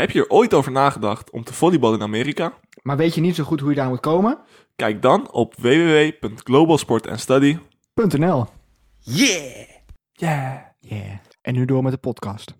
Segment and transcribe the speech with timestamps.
[0.00, 2.52] Heb je er ooit over nagedacht om te volleyballen in Amerika?
[2.82, 4.38] Maar weet je niet zo goed hoe je daar moet komen?
[4.76, 8.46] Kijk dan op www.globalsportandstudy.nl .nl.
[8.98, 9.68] Yeah!
[10.10, 10.58] Yeah.
[11.42, 12.54] En nu door met de podcast.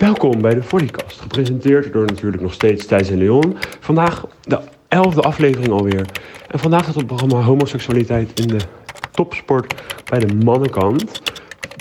[0.00, 3.56] Welkom bij de Volleycast, gepresenteerd door natuurlijk nog steeds Thijs en Leon.
[3.80, 6.06] Vandaag de elfde aflevering alweer.
[6.48, 8.60] En vandaag staat het programma homoseksualiteit in de
[9.10, 9.74] topsport
[10.10, 11.22] bij de mannenkant.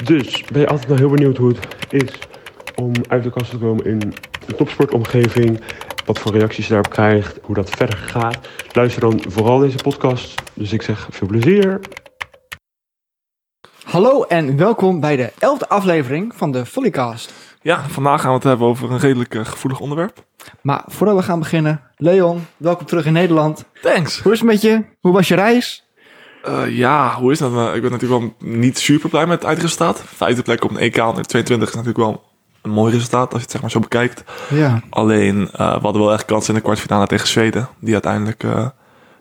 [0.04, 2.20] Dus ben je altijd nog heel benieuwd hoe het is
[2.76, 4.14] om uit de kast te komen in
[4.46, 5.62] de topsportomgeving.
[6.06, 8.38] Wat voor reacties je daarop krijgt, hoe dat verder gaat.
[8.72, 10.42] Luister dan vooral deze podcast.
[10.54, 11.80] Dus ik zeg veel plezier.
[13.84, 17.49] Hallo en welkom bij de elfde aflevering van de Volleycast.
[17.62, 20.24] Ja, vandaag gaan we het hebben over een redelijk eh, gevoelig onderwerp.
[20.62, 23.66] Maar voordat we gaan beginnen, Leon, welkom terug in Nederland.
[23.82, 24.20] Thanks!
[24.20, 24.84] Hoe is het met je?
[25.00, 25.88] Hoe was je reis?
[26.44, 27.54] Eh, ja, hoe is dat?
[27.54, 30.04] Eh, ik ben natuurlijk wel niet super blij met het eindresultaat.
[30.06, 32.24] Vijfde plek op een EK onder 22 is natuurlijk wel
[32.62, 34.24] een mooi resultaat als je het zeg maar zo bekijkt.
[34.50, 34.82] Ja.
[34.90, 37.70] Alleen, we hadden wel echt kans in de kwartfinale tegen Zweden.
[37.80, 38.72] Die uiteindelijk de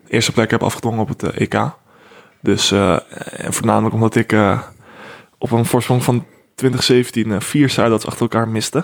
[0.07, 1.71] eerste plek hebben afgedwongen op het EK.
[2.41, 4.35] Dus, en voornamelijk omdat ik
[5.37, 6.25] op een voorsprong van
[6.59, 8.77] 2017 eh, vier dat achter elkaar miste.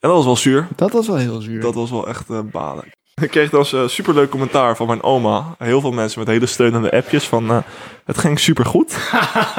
[0.00, 0.68] En dat was wel zuur.
[0.76, 1.60] Dat was wel heel zuur.
[1.60, 2.84] Dat was wel echt eh, balen.
[3.22, 5.54] Ik kreeg dan een superleuk commentaar van mijn oma.
[5.58, 7.50] Heel veel mensen met hele steunende appjes van...
[7.50, 7.58] eh,
[8.04, 8.96] het ging supergoed.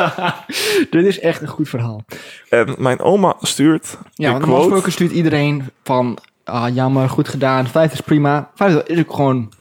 [0.89, 2.03] Dit is echt een goed verhaal.
[2.50, 3.97] En mijn oma stuurt...
[4.13, 6.17] Ja, want normaal gesproken stuurt iedereen van...
[6.44, 7.67] Ah, jammer, goed gedaan.
[7.67, 8.52] Vijf is prima.
[8.56, 9.52] Vijf is ook gewoon...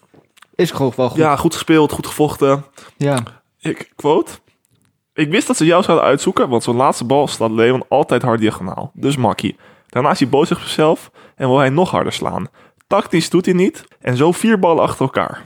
[0.54, 1.18] Is gewoon wel goed.
[1.18, 2.64] Ja, goed gespeeld, goed gevochten.
[2.96, 3.22] ja.
[3.60, 4.32] Ik quote.
[5.14, 8.40] Ik wist dat ze jou zouden uitzoeken, want zo'n laatste bal slaat Leon altijd hard
[8.40, 8.90] diagonaal.
[8.94, 9.56] Dus makkie.
[9.88, 12.48] Daarna is hij boos op zichzelf en wil hij nog harder slaan.
[12.86, 15.42] Tactisch doet hij niet en zo vier ballen achter elkaar.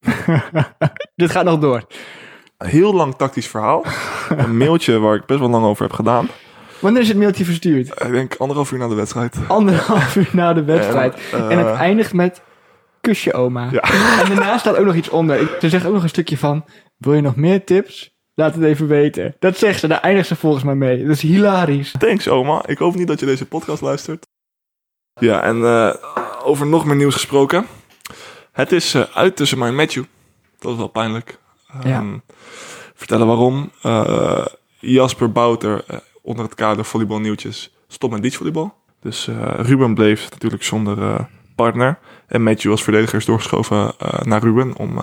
[1.14, 1.82] Dit gaat nog door.
[2.58, 3.84] Een heel lang tactisch verhaal.
[4.36, 6.28] Een mailtje waar ik best wel lang over heb gedaan.
[6.80, 7.88] Wanneer is het mailtje verstuurd?
[7.88, 9.36] Ik denk anderhalf uur na de wedstrijd.
[9.48, 11.14] Anderhalf uur na de wedstrijd.
[11.32, 12.42] En, En, eh, het eindigt met
[13.00, 13.68] kusje oma.
[13.70, 13.80] Ja.
[14.22, 15.40] En daarna staat ook nog iets onder.
[15.40, 16.64] Ik- Ze zegt ook nog een stukje van...
[16.96, 18.10] Wil je nog meer tips?
[18.34, 19.34] Laat het even weten.
[19.38, 19.88] Dat zegt ze.
[19.88, 21.02] Daar eindigt ze volgens mij mee.
[21.02, 21.94] Dat is hilarisch.
[21.98, 22.66] Thanks oma.
[22.66, 24.26] Ik hoop niet dat je deze podcast luistert.
[25.20, 25.94] Ja, en eh,
[26.44, 27.66] over nog meer nieuws gesproken.
[28.52, 30.04] Het is eh, uit tussen mij en Matthew.
[30.58, 31.38] Dat is wel pijnlijk.
[31.84, 31.98] Ja.
[31.98, 32.18] Ehm,
[32.94, 33.70] Vertellen waarom.
[33.82, 34.46] Eh,
[34.78, 35.84] Jasper Bouter,
[36.22, 38.74] onder het kader volleybalnieuwtjes, stopt met beachvolleybal.
[39.00, 41.98] Dus Ruben bleef natuurlijk zonder partner.
[42.26, 44.98] En Matthew als verdediger is doorgeschoven naar Ruben om,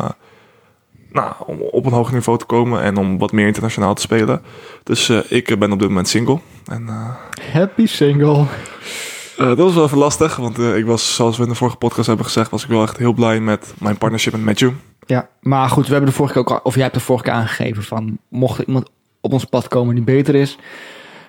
[1.11, 4.41] nou, om op een hoger niveau te komen en om wat meer internationaal te spelen.
[4.83, 6.39] Dus eh, ik ben op dit moment single.
[6.65, 7.09] En eh,
[7.53, 8.45] Happy single.
[9.37, 11.77] eh, dat was wel even lastig, want eh, ik was, zoals we in de vorige
[11.77, 14.71] podcast hebben gezegd, was ik wel echt heel blij met mijn partnership met Matthew.
[15.05, 15.85] Ja, maar goed.
[15.85, 16.51] We hebben de vorige keer ook...
[16.51, 18.17] al- Of jij hebt de vorige keer aangegeven van...
[18.29, 18.89] Mocht er iemand
[19.21, 20.57] op ons pad komen die beter is...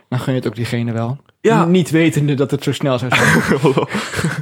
[0.08, 1.18] Dan gun je het ook diegene wel.
[1.40, 1.64] Ja.
[1.64, 3.28] Niet wetende dat het zo snel zou zijn.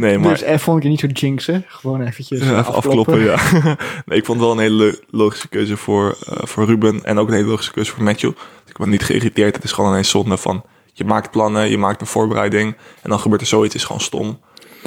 [0.00, 1.64] nee, maar Dus eh, vond ik niet zo jinxen.
[1.68, 3.38] Gewoon eventjes Ja, even afkloppen, ja.
[4.06, 7.28] nee, ik vond het wel een hele logische keuze voor, eh, voor Ruben en ook
[7.28, 8.30] een hele logische keuze voor Matthew.
[8.30, 9.54] Dus ik ben niet geïrriteerd.
[9.54, 13.18] Het is gewoon ineens zonde van je maakt plannen, je maakt een voorbereiding en dan
[13.20, 14.38] gebeurt er zoiets, is gewoon stom.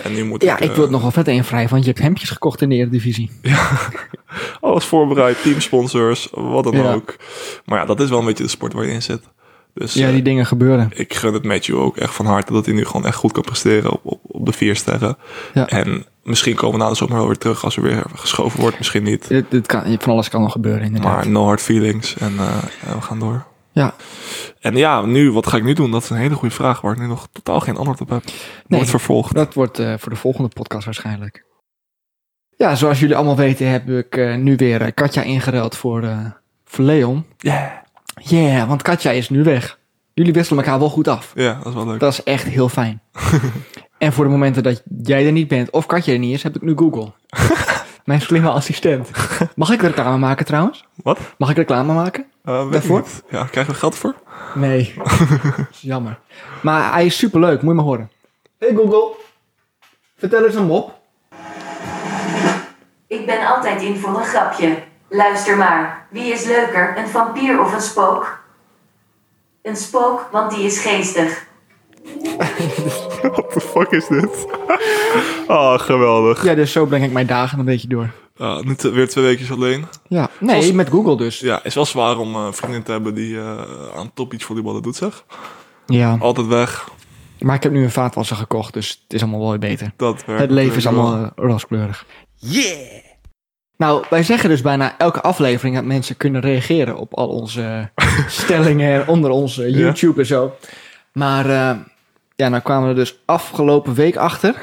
[0.04, 1.90] En nu moet Ja, ik, ik eh, wil het nog wel vet invrijven, want je
[1.90, 3.32] hebt hemdjes gekocht in de Eredivisie.
[4.62, 6.94] alles voorbereid, teamsponsors, wat dan Ja.
[6.94, 7.16] ook.
[7.66, 9.22] Maar ja, dat is wel een beetje de sport waar je in zit.
[9.74, 10.92] Dus Ja, eh, die dingen gebeuren.
[10.94, 13.44] ik gun het Matthew ook echt van harte dat hij nu gewoon echt goed kan
[13.44, 15.18] presteren op, op, op de vier sterren.
[15.54, 15.68] Ja.
[15.68, 18.78] En misschien komen we na de zomer wel weer terug als er weer geschoven wordt,
[18.78, 19.28] misschien niet.
[19.28, 21.16] Dit, dit kan, van alles kan nog gebeuren, inderdaad.
[21.16, 23.46] Maar no hard feelings en eh, ja, we gaan door.
[23.72, 23.94] ja,
[24.60, 25.92] En ja, nu, wat ga ik nu doen?
[25.92, 28.24] Dat is een hele goede vraag waar ik nu nog totaal geen antwoord op heb.
[28.68, 29.34] Wordt vervolgd.
[29.36, 31.46] dat wordt eh, voor de volgende podcast waarschijnlijk.
[32.58, 36.26] Ja, zoals jullie allemaal weten heb ik eh, nu weer eh, Katja ingeruild voor, eh,
[36.66, 37.26] voor Leon.
[37.38, 37.72] Yeah.
[38.22, 39.78] Yeah, want Katja is nu weg.
[40.14, 41.32] Jullie wisselen elkaar wel goed af.
[41.36, 42.00] Ja, dat is wel leuk.
[42.00, 43.02] Dat is echt heel fijn.
[43.98, 46.56] en voor de momenten dat jij er niet bent of Katja er niet is, heb
[46.56, 47.12] ik nu Google.
[48.06, 49.10] Mijn slimme assistent.
[49.56, 50.86] Mag ik reclame maken trouwens?
[51.04, 51.20] Wat?
[51.38, 52.26] Mag ik reclame maken?
[52.44, 53.00] Eh, weet ik Daarvoor?
[53.00, 53.24] niet.
[53.30, 54.16] Ja, krijgen we geld voor?
[54.56, 54.94] Nee.
[55.58, 56.20] Dat is jammer.
[56.62, 58.12] Maar hij is superleuk, moet je maar horen.
[58.60, 59.16] Hey Google,
[60.18, 61.00] vertel eens een mop.
[63.08, 64.78] Ik ben altijd in voor een grapje.
[65.16, 68.40] Luister maar, wie is leuker, een vampier of een spook?
[69.62, 71.46] Een spook, want die is geestig.
[73.22, 74.46] What the fuck is dit?
[75.48, 76.44] Ah, geweldig.
[76.44, 78.10] Ja, dus zo breng ik mijn dagen een beetje door.
[78.38, 79.86] Ah, nu te- weer twee weekjes alleen.
[80.08, 81.40] Ja, nee, met Google dus.
[81.40, 83.62] Ja, is wel zwaar om eh vrienden te hebben die eh
[83.96, 85.24] aan topbeach volleyballen doet, zeg.
[85.86, 86.18] Ja.
[86.20, 86.90] Altijd weg.
[87.40, 89.92] Maar ik heb nu een vaatwasser gekocht, dus het is allemaal wel weer beter.
[89.98, 92.06] Dat werkt Het leven is allemaal eh, rooskleurig.
[92.36, 93.12] Yeah!
[93.78, 97.90] Nou, wij zeggen dus bijna elke aflevering dat mensen kunnen reageren op al onze
[98.28, 99.78] stellingen onder onze Ja.
[99.78, 100.56] YouTube en zo.
[101.12, 101.78] Maar eh,
[102.36, 104.56] ja, nou kwamen we er dus afgelopen week achter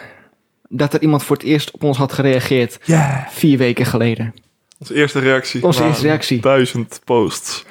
[0.68, 3.26] dat er iemand voor het eerst op ons had gereageerd Ja.
[3.30, 4.34] vier weken geleden.
[4.78, 5.62] Onze eerste reactie.
[5.62, 6.40] Onze eerste reactie.
[6.40, 7.64] Duizend posts.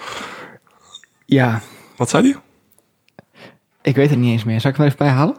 [1.26, 1.62] Ja,
[1.96, 2.36] Wat zei die?
[3.82, 4.62] ik weet het niet eens meer.
[4.62, 5.38] Zal ik het maar even bijhalen?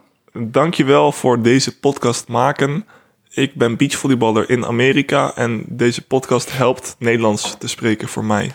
[0.53, 2.87] Dankjewel voor deze podcast maken.
[3.33, 8.55] Ik ben beachvolleyballer in Amerika en deze podcast helpt Nederlands te spreken voor mij.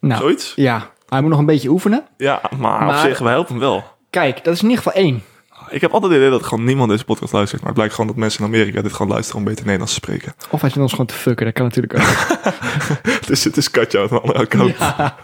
[0.00, 0.52] Nou, Zoiets?
[0.56, 0.90] ja.
[1.08, 2.06] Hij moet nog een beetje oefenen.
[2.16, 3.84] Ja, maar, op zich, we helpen hem wel.
[4.10, 5.22] Kijk, dat is in ieder geval één.
[5.70, 7.58] Ik heb altijd het idee dat gewoon niemand deze podcast luistert.
[7.60, 10.00] Maar het blijkt gewoon dat mensen in Amerika dit gewoon luisteren om beter Nederlands te
[10.04, 10.34] spreken.
[10.50, 13.26] Of hij zit ons gewoon te fucken, dat kan natuurlijk ook.
[13.26, 14.76] dus het is katje uit een andere account.
[14.78, 15.16] ja.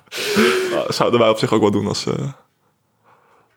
[0.88, 2.06] Zouden wij op zich ook wel doen als...
[2.06, 2.14] eh,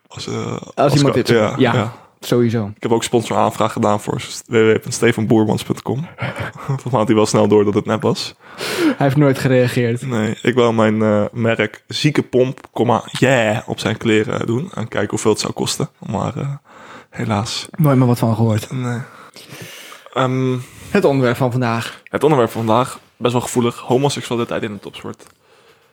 [0.08, 1.28] als, eh, Als iemand dit.
[1.28, 1.54] Ja.
[1.56, 1.92] ja.
[2.24, 2.72] Sowieso.
[2.76, 6.06] Ik heb ook sponsoraanvraag gedaan voor www.stefanboermans.com.
[6.66, 8.34] Volgens had hij wel snel door dat het nep was.
[8.56, 10.06] Hij heeft nooit gereageerd.
[10.06, 14.70] Nee, ik wil mijn eh, merk zieke pomp, comma, yeah, op zijn kleren doen.
[14.74, 15.88] En kijken hoeveel het zou kosten.
[16.10, 16.48] Maar eh,
[17.10, 17.66] helaas.
[17.70, 18.70] Nooit meer wat van gehoord.
[18.72, 18.98] Nee.
[20.12, 20.56] Ehm,
[20.90, 22.00] Het onderwerp van vandaag.
[22.04, 23.78] het onderwerp van vandaag, best wel gevoelig.
[23.78, 25.26] Homoseksualiteit in de topsport.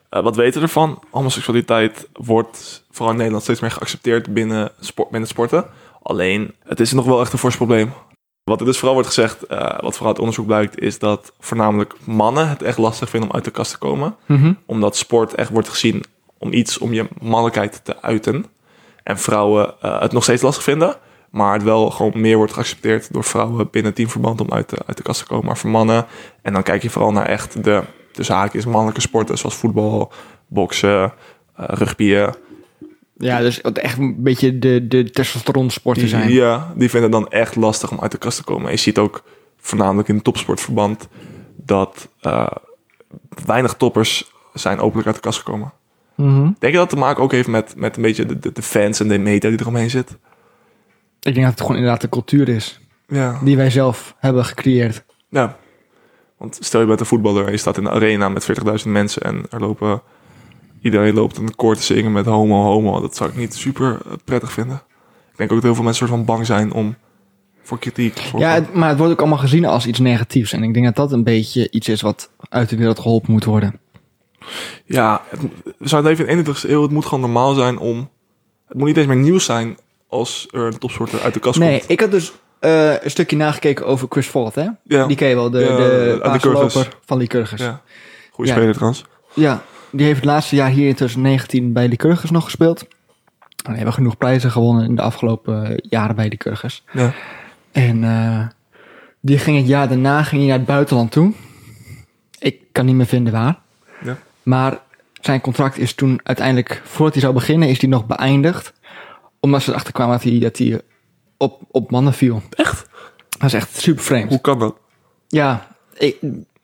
[0.09, 0.99] Eh, wat weten we ervan?
[1.11, 5.65] Homoseksualiteit wordt vooral in Nederland steeds meer geaccepteerd binnen, sport, binnen sporten.
[6.09, 7.93] Alleen, het is nog wel echt een fors probleem.
[8.43, 11.93] Wat er dus vooral wordt gezegd, eh, wat vooral uit onderzoek blijkt, is dat voornamelijk
[12.03, 14.15] mannen het echt lastig vinden om uit de kast te komen.
[14.25, 14.53] Mhm.
[14.65, 16.03] Omdat sport echt wordt gezien
[16.37, 18.45] om iets om je mannelijkheid te uiten.
[19.03, 20.95] En vrouwen eh, het nog steeds lastig vinden.
[21.29, 24.97] Maar het wel gewoon meer wordt geaccepteerd door vrouwen binnen teamverband om uit de, uit
[24.97, 25.45] de kast te komen.
[25.45, 26.05] Maar voor mannen.
[26.41, 29.37] En dan kijk je vooral naar echt de, de haakjes mannelijke sporten.
[29.37, 30.11] Zoals voetbal,
[30.47, 31.13] boksen,
[31.55, 32.35] rugbyen.
[33.19, 36.31] Ja, dus het echt een beetje de, de testosteronsporten zijn.
[36.31, 38.65] ja, die vinden het dan echt lastig om uit de kast te komen.
[38.65, 39.23] En je ziet ook
[39.57, 41.07] voornamelijk in het topsportverband
[41.55, 42.47] dat eh,
[43.45, 45.73] weinig toppers zijn openlijk uit de kast gekomen.
[46.15, 46.41] Mhm.
[46.41, 48.61] Denk je dat het te maken ook heeft met, met een beetje de, de, de
[48.61, 50.17] fans en de media die eromheen zit?
[51.19, 52.79] Ik denk dat het gewoon inderdaad de cultuur is.
[53.07, 53.39] Ja.
[53.43, 55.03] Die wij zelf hebben gecreëerd.
[55.29, 55.57] ja.
[56.37, 58.47] Want stel je bent een voetballer en je staat in de arena met
[58.83, 60.01] 40.000 mensen en er lopen...
[60.81, 63.01] Iedereen loopt een koor te zingen met homo, homo.
[63.01, 64.75] Dat zou ik niet super eh, prettig vinden.
[65.31, 66.95] Ik denk ook dat heel veel mensen soort van bang zijn om
[67.63, 68.17] voor kritiek.
[68.19, 70.53] Voor Ja, het- maar het wordt ook allemaal gezien als iets negatiefs.
[70.53, 73.43] En ik denk dat dat een beetje iets is wat uit de wereld geholpen moet
[73.45, 73.79] worden.
[74.85, 75.39] Ja, het,
[75.77, 78.09] we zouden even in de 21ste eeuw, het moet gewoon normaal zijn om...
[78.67, 79.77] Het moet niet eens meer nieuws zijn
[80.07, 81.89] als er een topsporter uit de kast Nee, komt.
[81.91, 84.67] ik had dus eh, een stukje nagekeken over Chris Vogt, hè?
[84.83, 85.75] Ja, Die ken je wel, de, Ja,
[86.37, 87.59] de van Lycurgus.
[87.59, 87.65] Ja.
[87.65, 87.81] ja.
[88.31, 88.57] Goeie Ja.
[88.57, 89.05] speler trouwens.
[89.91, 92.87] Die heeft het laatste jaar hier in 2019 bij Lycurgus nog gespeeld.
[93.65, 96.83] En hebben genoeg prijzen gewonnen in de afgelopen eh, jaren bij Lycurgus.
[96.91, 97.13] Ja.
[97.71, 98.47] En eh,
[99.19, 101.33] die ging het jaar daarna ging hij naar het buitenland toe.
[102.39, 103.59] Ik kan niet meer vinden waar.
[104.01, 104.17] Ja.
[104.43, 104.79] Maar
[105.21, 108.73] zijn contract is toen uiteindelijk, voordat hij zou beginnen, is die nog beëindigd.
[109.39, 110.81] Omdat ze erachter kwamen dat hij, dat hij
[111.37, 112.41] op, op mannen viel.
[112.49, 112.87] Echt?
[113.29, 114.29] Dat is echt super vreemd.
[114.29, 114.75] Hoe kan dat?
[115.27, 116.15] Ja, ik,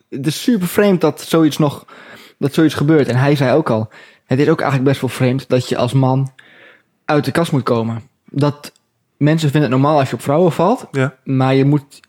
[0.09, 1.85] het is super vreemd dat zoiets nog,
[2.45, 3.07] dat zoiets gebeurt.
[3.07, 3.89] En hij zei ook al,
[4.25, 6.31] het is ook eigenlijk best wel vreemd dat je als man
[7.05, 8.01] uit de kast moet komen.
[8.29, 8.71] Dat
[9.17, 11.15] mensen vinden het normaal als je op vrouwen valt, Ja.
[11.23, 11.99] maar je moet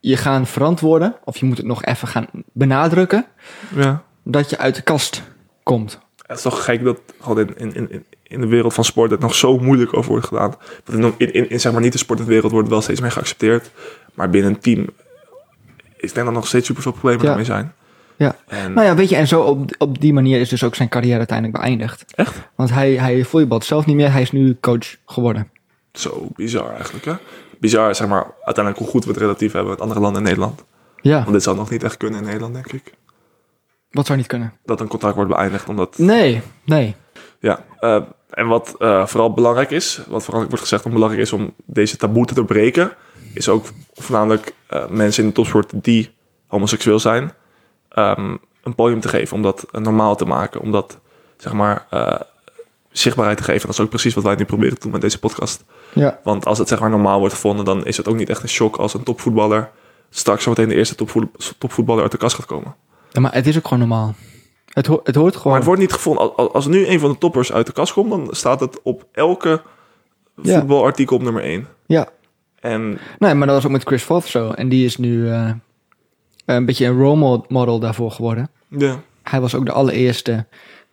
[0.00, 3.26] je gaan verantwoorden, of je moet het nog even gaan benadrukken,
[3.74, 4.02] Ja.
[4.22, 5.22] dat je uit de kast
[5.62, 5.98] komt.
[6.26, 9.20] Het is toch gek dat gewoon in, in, in, in de wereld van sport het
[9.20, 10.54] nog zo moeilijk over wordt gedaan.
[10.84, 13.12] Dat in, in, in, in zeg maar niet de sportwereld wordt het wel steeds meer
[13.12, 13.70] geaccepteerd.
[14.14, 14.86] Maar binnen een team
[15.96, 17.26] is denk ik nog steeds super veel problemen Ja.
[17.26, 17.72] daarmee zijn.
[18.18, 18.36] Ja.
[18.46, 20.88] En Nou ja, weet je, en zo op, op die manier is dus ook zijn
[20.88, 22.04] carrière uiteindelijk beëindigd.
[22.14, 22.36] Echt?
[22.54, 25.50] Want hij, hij volleybalt zelf niet meer, hij is nu coach geworden.
[25.92, 27.12] zo bizar eigenlijk hè.
[27.60, 30.64] Bizar zeg maar uiteindelijk hoe goed we het relatief hebben met andere landen in Nederland.
[31.00, 32.92] Ja, Want dit zou nog niet echt kunnen in Nederland denk ik.
[33.90, 34.52] wat zou niet kunnen?
[34.64, 35.98] Dat een contract wordt beëindigd omdat...
[35.98, 36.94] Nee, nee.
[37.40, 41.32] Ja, eh, en wat eh, vooral belangrijk is, wat vooral wordt gezegd om belangrijk is
[41.32, 42.92] om deze taboe te doorbreken,
[43.34, 46.10] is ook voornamelijk eh, mensen in de topsport die
[46.46, 47.32] homoseksueel zijn,
[47.98, 50.98] ehm, een podium te geven, om dat eh, normaal te maken, om dat
[51.36, 52.20] zeg maar eh,
[52.90, 53.60] zichtbaarheid te geven.
[53.60, 55.64] En dat is ook precies wat wij nu proberen te doen met deze podcast.
[55.92, 56.18] Ja.
[56.22, 58.48] Want als het zeg maar normaal wordt gevonden, dan is het ook niet echt een
[58.48, 59.70] shock als een topvoetballer
[60.10, 62.74] straks zo meteen de eerste topvoet- topvoetballer uit de kast gaat komen.
[63.10, 64.14] Ja, maar het is ook gewoon normaal.
[64.68, 65.46] Het, ho het hoort gewoon.
[65.46, 66.36] Maar het wordt niet gevonden.
[66.36, 69.04] Als, als nu een van de toppers uit de kast komt, dan staat het op
[69.12, 69.62] elke
[70.42, 70.58] Ja.
[70.58, 71.66] voetbalartikel op nummer 1.
[71.86, 72.08] Ja.
[72.60, 74.50] En Nee, maar dat was ook met Chris Voth zo.
[74.50, 75.50] En die is nu eh,
[76.56, 78.50] een beetje een role mo- model daarvoor geworden.
[78.68, 80.46] ja, Hij was ook de allereerste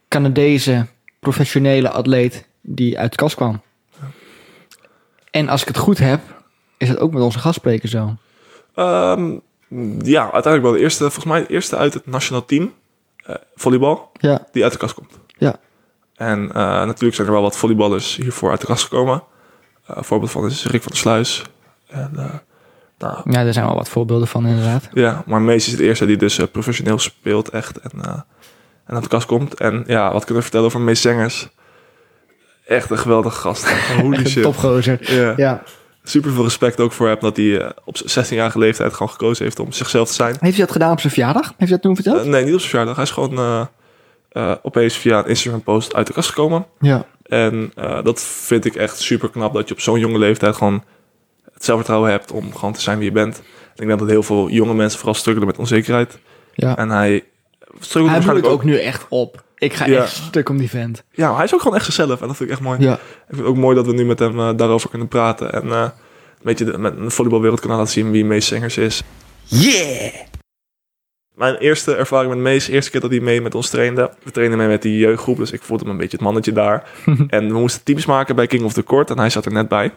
[0.08, 0.86] Canadese
[1.20, 3.62] professionele atleet die uit de kast kwam.
[5.32, 6.20] En als ik het goed heb,
[6.78, 8.16] is het ook met onze gastspreker zo.
[8.76, 9.32] Ehm,
[10.04, 12.74] ja, uiteindelijk wel de eerste, volgens mij de eerste uit het nationaal team,
[13.26, 15.20] eh, volleybal, Ja, die uit de kast komt.
[15.38, 15.56] ja.
[16.16, 19.24] En eh, natuurlijk zijn er wel wat volleyballers hiervoor uit de kast gekomen.
[19.86, 21.44] Eh, een voorbeeld van is Rick van der Sluis.
[21.88, 22.34] En, eh,
[22.98, 24.90] nou, Ja, daar zijn wel wat voorbeelden van inderdaad.
[24.94, 28.12] ja, maar Mees is de eerste die dus eh, professioneel speelt echt en, eh,
[28.86, 29.54] en uit de kast komt.
[29.54, 31.48] En ja, wat kunnen we vertellen over Mees Zengers?
[32.68, 33.70] Echt een geweldige gast.
[33.72, 34.44] Holy Een shit.
[34.44, 35.14] topgozer.
[35.16, 35.34] Ja.
[35.38, 35.64] Ja.
[36.04, 39.44] Super veel respect ook voor hem dat hij eh, op zijn 16-jarige leeftijd gewoon gekozen
[39.44, 40.36] heeft om zichzelf te zijn.
[40.40, 41.44] Heeft hij dat gedaan op zijn verjaardag?
[41.46, 42.26] Heeft hij dat toen verteld?
[42.26, 42.96] Nee, niet op zijn verjaardag.
[42.96, 43.68] Hij is gewoon
[44.62, 46.66] opeens via een Instagram post uit de kast gekomen.
[46.80, 47.06] ja.
[47.26, 47.72] En
[48.04, 50.84] dat vind ik echt super knap dat je op zo'n jonge leeftijd gewoon
[51.56, 53.38] het zelfvertrouwen hebt om gewoon te zijn wie je bent.
[53.76, 56.18] En ik denk dat heel veel jonge mensen vooral struggelen met onzekerheid.
[56.54, 56.78] ja.
[56.78, 57.24] En hij
[57.80, 58.52] struggelt Hij bloeit ook.
[58.52, 59.44] ook nu echt op.
[59.58, 60.02] Ik ga Ja.
[60.02, 61.04] echt stuk om die vent.
[61.12, 62.80] Ja, hij is ook gewoon echt zichzelf en dat vind ik echt mooi.
[62.82, 62.94] Ja.
[62.94, 65.54] Ik vind het ook mooi dat we nu met hem eh, daarover kunnen praten.
[65.54, 65.92] En eh, een
[66.44, 69.04] beetje de, met de volleybalwereld kunnen laten zien wie Mees Zengers is.
[69.44, 70.14] Yeah!
[71.36, 74.12] Mijn eerste ervaring met Mees, de eerste keer dat hij mee met ons trainde.
[74.24, 76.90] We trainden mee met die jeugdgroep, dus ik voelde me een beetje het mannetje daar.
[77.28, 79.68] en we moesten teams maken bij King of the Court en hij zat er net
[79.68, 79.92] bij.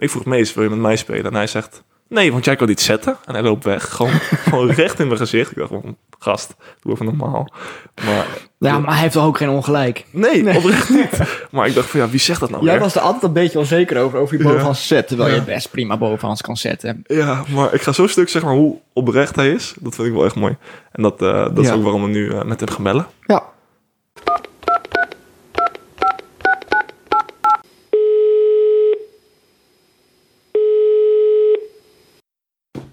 [0.00, 1.24] Ik vroeg Mees, wil je met mij spelen?
[1.24, 3.16] En hij zegt, nee, want jij kan niet zetten.
[3.24, 4.12] En hij loopt weg, gewoon,
[4.48, 5.50] gewoon recht in mijn gezicht.
[5.50, 7.52] Ik dacht van, gast, doe even normaal.
[8.06, 8.26] Maar
[8.58, 10.04] Ja, maar hij heeft toch ook geen ongelijk.
[10.10, 11.10] nee, oprecht niet.
[11.50, 12.82] Maar ik dacht van, ja, wie zegt dat nou Jij weer?
[12.82, 14.48] was er altijd een beetje onzeker over, over je Ja.
[14.48, 15.08] bovenhands zet.
[15.08, 15.34] Terwijl Ja.
[15.34, 17.02] je best prima bovenhands kan zetten.
[17.06, 19.74] Ja, maar ik ga zo stuk zeg maar hoe oprecht hij is.
[19.80, 20.56] Dat vind ik wel echt mooi.
[20.92, 21.74] En dat, eh, dat is Ja.
[21.74, 23.06] ook waarom we nu eh, met hem gaan bellen.
[23.26, 23.42] Ja.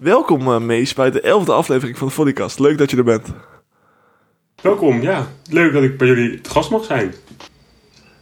[0.07, 2.59] Welkom eh, Mees bij de elfde aflevering van de Volleycast.
[2.59, 3.27] Leuk dat je er bent.
[4.61, 5.27] Welkom, ja.
[5.49, 7.13] Leuk dat ik bij jullie te gast mag zijn.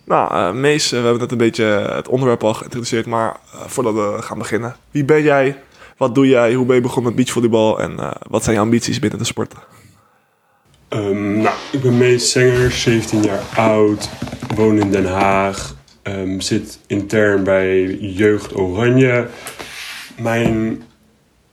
[0.04, 1.64] Nou, eh, Mees, eh, we hebben net een beetje
[1.94, 4.76] het onderwerp al geïntroduceerd, maar voordat we gaan beginnen.
[4.92, 5.62] Wie ben jij?
[5.98, 6.54] Wat doe jij?
[6.54, 7.80] Hoe ben je begonnen met beachvolleybal?
[7.80, 9.54] En wat zijn je ambities binnen de sport?
[10.88, 14.10] Ehm, nou, ik ben Mees Zenger, 17 jaar oud,
[14.56, 19.28] woon in Den Haag, ehm, zit intern bij Jeugd Oranje.
[20.18, 20.84] Mijn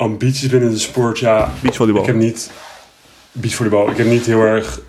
[0.02, 2.02] ambities binnen de sport, ja, Beachvolleybal.
[2.02, 2.50] ik heb niet
[3.32, 3.90] beachvolleybal.
[3.90, 4.80] Ik heb niet heel erg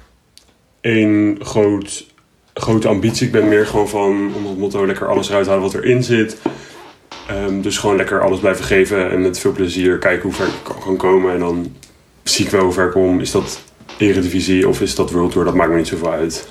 [0.82, 2.06] één groot,
[2.54, 3.26] grote ambitie.
[3.26, 6.38] Ik ben meer gewoon van onder het motto lekker alles eruit halen wat erin zit.
[7.28, 10.74] Ehm, dus gewoon lekker alles blijven geven en met veel plezier kijken hoe ver ik
[10.84, 11.34] kan, komen.
[11.34, 11.76] En dan
[12.24, 13.20] zie ik wel hoe ver ik kom.
[13.20, 13.62] Is dat
[13.98, 15.46] Eredivisie of is dat World Tour?
[15.46, 16.48] Dat maakt me niet zoveel uit.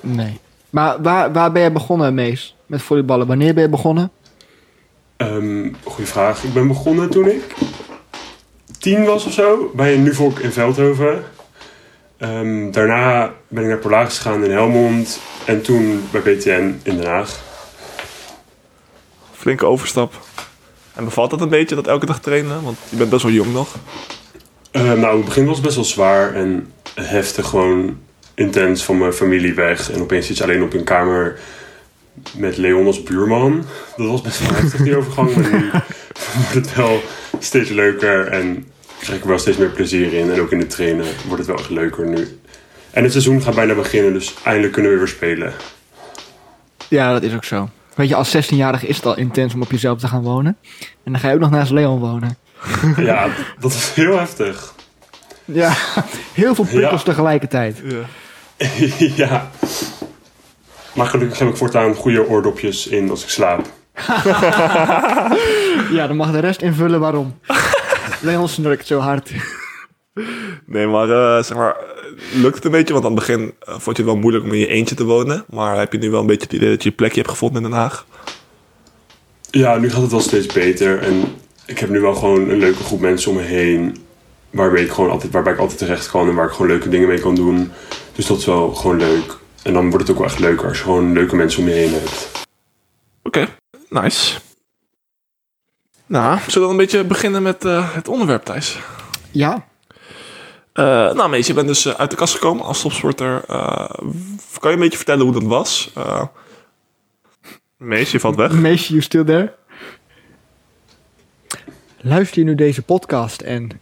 [0.00, 0.38] Nee.
[0.70, 2.56] Maar waar, waar ben je begonnen, Mees?
[2.66, 3.26] Met volleyballen.
[3.26, 4.10] Wanneer ben je begonnen?
[5.16, 6.44] Ehm goeie vraag.
[6.44, 7.42] Ik ben begonnen toen ik
[8.80, 11.24] tien was of zo bij een Nuvok in Veldhoven.
[12.18, 17.06] Ehm, daarna ben ik naar Polaris gegaan in Helmond en toen bij BTN in Den
[17.06, 17.40] Haag.
[19.32, 20.14] Flinke overstap.
[20.94, 22.62] En bevalt dat een beetje dat elke dag trainen?
[22.62, 23.76] Want je bent best wel jong nog.
[24.70, 27.98] Eh, nou, het begin was best wel zwaar en heftig, gewoon
[28.34, 29.90] intens van mijn familie weg.
[29.90, 31.38] En opeens zit je alleen op een kamer
[32.36, 33.64] met Leon als buurman.
[33.96, 35.34] Dat was best wel heftig, die overgang.
[35.36, 35.70] Maar nu
[36.42, 37.02] wordt het wel
[37.38, 38.69] steeds leuker en
[39.00, 40.30] krijg ik er wel steeds meer plezier in.
[40.30, 42.38] En ook in het trainen wordt het wel echt leuker nu.
[42.90, 45.52] En het seizoen gaat bijna beginnen, dus eindelijk kunnen we weer spelen.
[46.88, 47.68] Ja, dat is ook zo.
[47.94, 50.56] Weet je, als 16-jarige is het al intens om op jezelf te gaan wonen.
[51.04, 52.36] En dan ga je ook nog naast Leon wonen.
[52.96, 53.28] Ja,
[53.58, 54.74] dat is heel heftig.
[55.44, 55.72] Ja,
[56.32, 57.06] heel veel prikkels Ja.
[57.06, 57.82] tegelijkertijd.
[57.84, 58.04] Ja.
[59.26, 59.50] ja.
[60.94, 63.66] Maar gelukkig heb ik voortaan goede oordopjes in als ik slaap.
[65.90, 67.38] Ja, dan mag de rest invullen waarom.
[68.20, 69.32] Leon snurkt zo hard.
[70.66, 72.92] Nee, maar eh, zeg maar, eh, lukt het een beetje?
[72.92, 75.04] Want aan het begin eh, vond je het wel moeilijk om in je eentje te
[75.04, 75.44] wonen.
[75.48, 77.62] Maar heb je nu wel een beetje het idee dat je je plekje hebt gevonden
[77.62, 78.06] in Den Haag?
[79.50, 80.98] Ja, nu gaat het wel steeds beter.
[80.98, 81.24] En
[81.66, 83.96] ik heb nu wel gewoon een leuke groep mensen om me heen.
[84.50, 87.08] Waarbij ik, gewoon altijd, waarbij ik altijd terecht kan en waar ik gewoon leuke dingen
[87.08, 87.72] mee kan doen.
[88.14, 89.38] Dus dat is wel gewoon leuk.
[89.62, 91.74] En dan wordt het ook wel echt leuker als je gewoon leuke mensen om je
[91.74, 92.30] heen hebt.
[93.22, 93.46] Oké,
[93.88, 94.38] nice.
[96.10, 98.78] Nou, zullen we dan een beetje beginnen met eh, het onderwerp, Thijs?
[99.30, 99.68] Ja,
[100.72, 103.44] Eh, nou, Mees, je bent dus eh, uit de kast gekomen als topsporter.
[103.46, 103.90] Eh,
[104.58, 105.92] kan je een beetje vertellen hoe dat was?
[105.96, 106.24] Eh
[107.76, 108.52] Mees, je valt weg.
[108.52, 109.54] Mees, you still there?
[112.00, 113.80] Luister je nu deze podcast en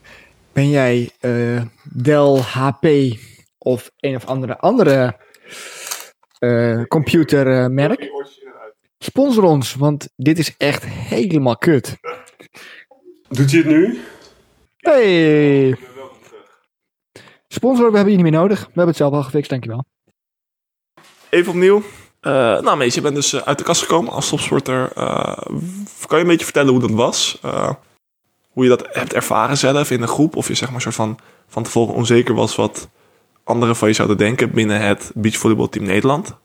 [0.52, 2.86] ben jij eh, Dell, HP
[3.58, 5.16] of een of andere andere
[6.38, 8.10] eh, computermerk?
[8.98, 11.96] Sponsor ons, want dit is echt helemaal kut.
[13.28, 14.00] Doet hij het nu?
[14.76, 15.76] Hey!
[17.48, 18.58] Sponsor, we hebben je niet meer nodig.
[18.58, 19.84] We hebben het zelf al gefixt, dankjewel.
[21.30, 21.82] Even opnieuw.
[22.20, 24.92] Eh, nou, Mees, je bent dus eh, uit de kast gekomen als topsporter.
[24.94, 25.38] Eh,
[26.06, 27.38] kan je een beetje vertellen hoe dat was?
[28.48, 30.36] Hoe je dat hebt ervaren zelf in de groep?
[30.36, 32.88] Of je zeg maar soort van, van tevoren onzeker was wat
[33.44, 36.36] anderen van je zouden denken binnen het beachvolleybalteam Nederland?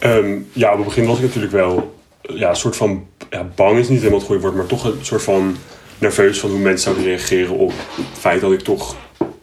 [0.00, 3.78] Ehm, ja, op het begin was ik natuurlijk wel ja, een soort van ja, bang
[3.78, 5.56] is niet helemaal het goede woord, maar toch een soort van
[5.98, 8.96] nerveus van hoe mensen zouden reageren op het feit dat ik toch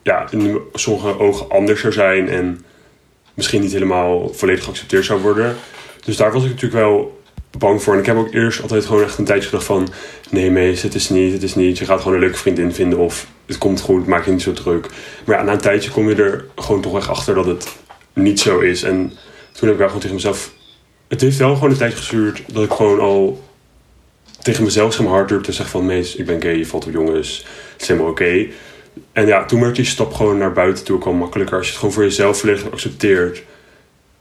[0.04, 2.66] ja, in sommige ogen anders zou zijn en
[3.34, 5.56] misschien niet helemaal volledig geaccepteerd zou worden.
[6.06, 7.22] Dus daar was ik natuurlijk wel
[7.58, 7.94] bang voor.
[7.94, 9.88] En ik heb ook eerst altijd gewoon echt een tijdje gedacht van...
[10.30, 11.78] Nee Mees, het is niet, het is niet.
[11.78, 14.54] Je gaat gewoon een leuke vriendin vinden of het komt goed, maak je niet zo
[14.54, 14.88] druk.
[15.26, 17.76] Maar ja, na een tijdje kom je er gewoon toch echt achter dat het
[18.14, 18.84] niet zo is.
[18.84, 19.14] En
[19.58, 20.52] toen heb ik wel gewoon tegen mezelf...
[21.08, 23.44] Het heeft wel gewoon een tijd gestuurd dat ik gewoon al
[24.42, 25.86] tegen mezelf zeg maar hard durfde te zeggen van...
[25.86, 28.46] Mees, ik ben gay, je valt op jongens, het is helemaal oké.
[29.12, 31.58] En ja, toen werd die stap gewoon naar buiten toe ook makkelijker.
[31.58, 33.44] Als je het gewoon voor jezelf volledig accepteert.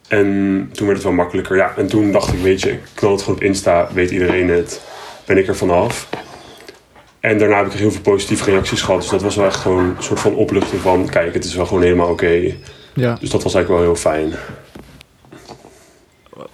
[0.08, 0.26] En
[0.72, 1.56] toen werd het wel makkelijker.
[1.56, 4.48] Ja, en toen dacht ik, weet je, ik knal het gewoon op Insta, weet iedereen
[4.48, 4.82] het.
[5.24, 6.08] Ben ik er vanaf.
[7.20, 9.00] En daarna heb ik heel veel positieve reacties gehad.
[9.00, 11.08] Dus dat was wel echt gewoon een soort van opluchting van...
[11.08, 12.54] Kijk, het is wel gewoon helemaal oké.
[12.94, 13.16] Ja.
[13.20, 14.34] Dus dat was eigenlijk wel heel fijn.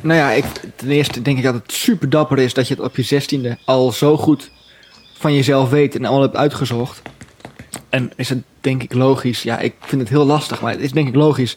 [0.01, 0.45] Nou ja, ik,
[0.77, 3.59] ten eerste denk ik dat het super dapper is dat je het op je zestiende
[3.65, 4.51] al zo goed
[5.19, 7.03] van jezelf weet en al hebt uitgezocht.
[7.89, 10.93] En is het denk ik logisch, ja, ik vind het heel lastig, maar het is
[10.93, 11.57] denk ik logisch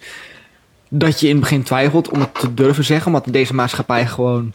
[0.89, 4.53] dat je in het begin twijfelt om het te durven zeggen, in deze maatschappij gewoon.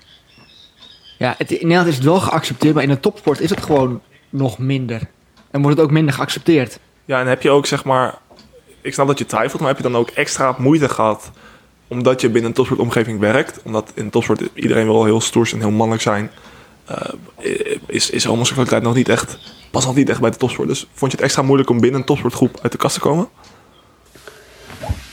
[1.18, 4.00] Ja, het, in Nederland is het wel geaccepteerd, maar in de topsport is het gewoon
[4.30, 5.00] nog minder.
[5.50, 6.78] En wordt het ook minder geaccepteerd.
[7.04, 8.18] Ja, en heb je ook zeg maar...
[8.80, 11.30] Ik snap dat je twijfelt, maar heb je dan ook extra moeite gehad...
[11.90, 13.60] omdat je binnen een topsportomgeving werkt?
[13.64, 16.30] Omdat in topsport iedereen wel heel stoers en heel mannelijk zijn...
[16.86, 19.38] eh, is, is homoseksualiteit nog niet echt...
[19.70, 20.68] Pas nog niet echt bij de topsport.
[20.68, 23.28] Dus vond je het extra moeilijk om binnen een topsportgroep uit de kast te komen?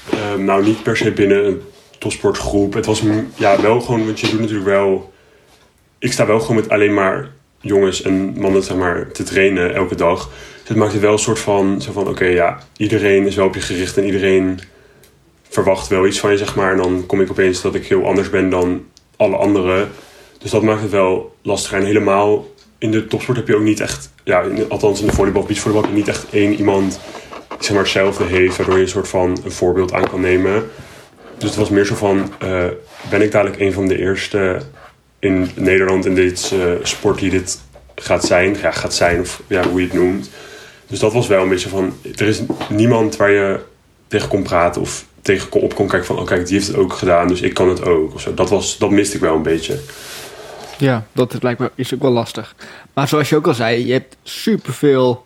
[0.10, 1.62] Ehm, nou, niet per se binnen een
[1.98, 2.74] topsportgroep.
[2.74, 3.04] Het was
[3.36, 5.14] ja, wel gewoon, want je doet natuurlijk wel.
[6.00, 9.96] Ik sta wel gewoon met alleen maar jongens en mannen zeg maar, te trainen elke
[9.96, 10.30] dag.
[10.60, 13.46] Dus het maakt het wel een soort van: zo van oké, ja, iedereen is wel
[13.46, 14.60] op je gericht en iedereen
[15.50, 16.72] verwacht wel iets van je, zeg maar.
[16.72, 19.90] En dan kom ik opeens dat ik heel anders ben dan alle anderen.
[20.40, 21.78] Dus dat maakt het wel lastiger.
[21.80, 22.46] En helemaal
[22.78, 25.82] in de topsport heb je ook niet echt, ja, in- althans in de volleybal, beachvolleybal
[25.84, 27.00] heb je niet echt één iemand
[27.48, 30.70] die zeg maar hetzelfde heeft, waardoor je een soort van een voorbeeld aan kan nemen.
[31.38, 32.66] Dus het was meer zo van, eh,
[33.10, 34.62] ben ik dadelijk een van de eerste
[35.20, 37.60] in Nederland in dit eh, sport die dit
[37.96, 40.30] gaat zijn, ja, gaat zijn of ja, hoe je het noemt.
[40.88, 43.60] Dus dat was wel een beetje van, er is niemand waar je
[44.08, 46.94] tegen kon praten of tegen op kon kijken van, oh kijk, die heeft het ook
[46.94, 48.14] gedaan, dus ik kan het ook.
[48.14, 48.34] Of zo.
[48.34, 49.80] Dat, was, dat miste ik wel een beetje.
[50.78, 52.56] Ja, dat is, lijkt me is ook wel lastig.
[52.94, 55.26] Maar zoals je ook al zei, je hebt superveel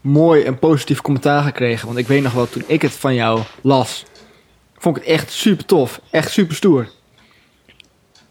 [0.00, 1.86] mooi en positief commentaar gekregen.
[1.86, 4.04] Want ik weet nog wel, toen ik het van jou las,
[4.78, 6.00] vond ik het echt super tof.
[6.10, 6.88] Echt super stoer.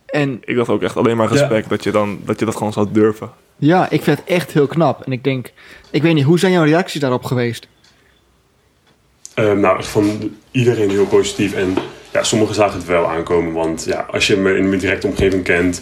[0.06, 2.74] En Ik dacht ook echt alleen maar respect dat, je dan, dat je dat gewoon
[2.74, 3.32] zou durven.
[3.58, 5.02] ja, ik vind het echt heel knap.
[5.06, 5.52] En ik denk,
[5.91, 7.67] ik weet niet, hoe zijn jouw reacties daarop geweest?
[9.34, 11.54] Eh, nou, echt van iedereen heel positief.
[11.54, 11.78] En
[12.12, 13.54] ja, sommigen zagen het wel aankomen.
[13.54, 15.82] Want ja, als je me in mijn directe omgeving kent...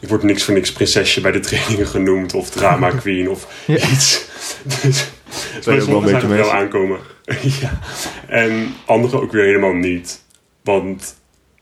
[0.00, 2.34] Ik word niks voor niks prinsesje bij de trainingen genoemd.
[2.34, 3.74] Of drama queen of Ja.
[3.74, 4.24] iets.
[5.64, 6.98] Dus je ook wel een beetje sommigen zagen het wel aankomen.
[7.60, 7.80] ja.
[8.26, 10.22] En anderen ook weer helemaal niet.
[10.64, 11.14] Want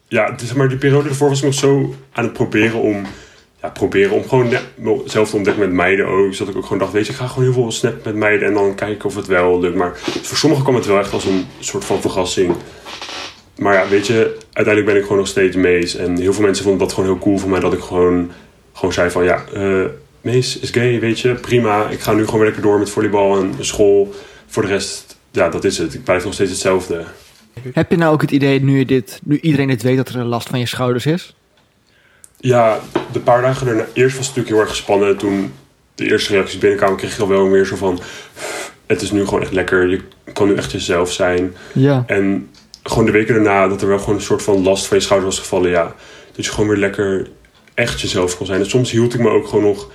[0.09, 3.07] ja, dus, maar die periode ervoor was ik nog zo aan het proberen om...
[3.63, 4.53] Ja, proberen om gewoon
[5.05, 6.35] zelf te ontdekken met meiden ook.
[6.35, 8.49] Zodat ik ook gewoon dacht, weet je, ik ga gewoon heel veel snappen met meiden.
[8.49, 9.77] En dan kijken of het wel lukt.
[9.77, 12.55] Maar voor sommigen kwam het wel echt als een soort van verrassing.
[13.57, 15.97] Maar ja, weet je, uiteindelijk ben ik gewoon nog steeds Mees.
[15.97, 17.61] En heel veel mensen vonden dat gewoon heel cool voor mij.
[17.61, 18.31] Dat ik gewoon,
[18.73, 19.85] gewoon zei van, ja, eh
[20.21, 21.89] Mees is gay, weet je, prima.
[21.89, 24.15] Ik ga nu gewoon weer lekker door met volleybal en school.
[24.47, 25.95] Voor de rest, ja, dat is het.
[25.95, 27.05] Ik blijf nog steeds hetzelfde.
[27.73, 30.17] Heb je nou ook het idee, nu, je dit, nu iedereen dit weet, dat er
[30.17, 31.35] een last van je schouders is?
[32.41, 32.81] Ja,
[33.13, 35.17] de paar dagen daarna, eerst was het natuurlijk heel erg gespannen.
[35.17, 35.53] Toen
[35.95, 38.01] de eerste reacties binnenkwamen, kreeg ik al wel meer zo van...
[38.87, 40.01] Het is nu gewoon echt lekker, je
[40.33, 41.55] kan nu echt jezelf zijn.
[41.73, 42.05] Ja.
[42.07, 42.51] En
[42.83, 45.29] gewoon de weken daarna, dat er wel gewoon een soort van last van je schouder
[45.29, 45.71] was gevallen.
[45.71, 45.95] Ja,
[46.33, 47.29] dat je gewoon weer lekker
[47.75, 48.61] echt jezelf kon zijn.
[48.61, 49.91] En soms hield ik me ook gewoon nog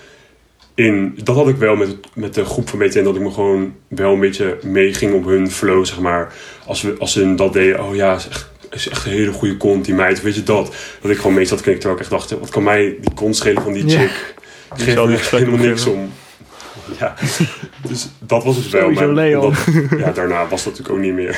[0.75, 1.19] in.
[1.23, 4.13] Dat had ik wel met, met de groep van BTN, dat ik me gewoon wel
[4.13, 6.33] een beetje meeging op hun flow, zeg maar.
[6.65, 9.57] Als, we, als ze dat deden, oh ja, is echt, is echt een hele goede
[9.57, 10.75] kont, die meid, weet je dat.
[11.01, 13.63] Dat ik gewoon meestal knikken, terwijl ik echt dacht, wat kan mij die kont schelen
[13.63, 13.99] van die Ja.
[13.99, 14.33] chick?
[14.75, 16.11] Ik geef er echt helemaal niks om.
[16.99, 17.13] Ja,
[17.87, 18.81] dus dat was het wel.
[18.81, 19.41] Sowieso maar Leon.
[19.89, 21.37] dat- ja, daarna was dat natuurlijk ook niet meer.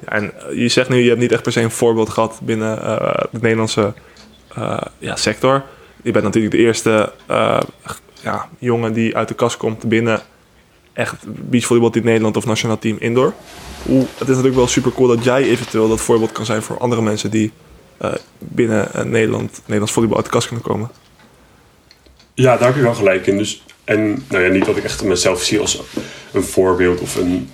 [0.00, 2.40] Ja, en eh, je zegt nu, je hebt niet echt per se een voorbeeld gehad
[2.42, 3.92] binnen eh, de Nederlandse
[4.54, 5.62] eh, ja, sector.
[6.02, 7.60] Je bent natuurlijk de eerste eh,
[8.22, 10.20] ja, jongen die uit de kast komt binnen
[10.92, 13.32] echt beachvolleybalteam Nederland of nationaal team indoor.
[13.82, 16.78] Hoe, het is natuurlijk wel super cool dat jij eventueel dat voorbeeld kan zijn voor
[16.78, 17.52] andere mensen die
[17.96, 20.90] eh, binnen eh, Nederland, Nederlands volleybal uit de kast kunnen komen.
[22.34, 23.38] Ja, daar heb je wel gelijk in.
[23.38, 25.82] Dus, en nou ja, niet dat ik echt mezelf zie als
[26.32, 27.50] een voorbeeld of een,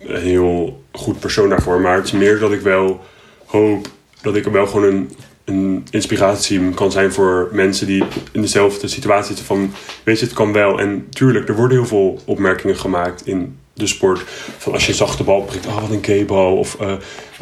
[0.00, 1.80] een heel goed persoon daarvoor.
[1.80, 3.04] Maar het is meer dat ik wel
[3.46, 3.88] hoop
[4.22, 5.10] dat ik er wel gewoon een,
[5.44, 9.44] een inspiratie kan zijn voor mensen die in dezelfde situatie zitten.
[9.44, 9.72] Van
[10.04, 10.80] weet je, het kan wel.
[10.80, 14.22] En tuurlijk, er worden heel veel opmerkingen gemaakt in de sport.
[14.58, 16.56] Van als je zachte bal prikt, oh wat een gay bal.
[16.56, 16.92] Of eh,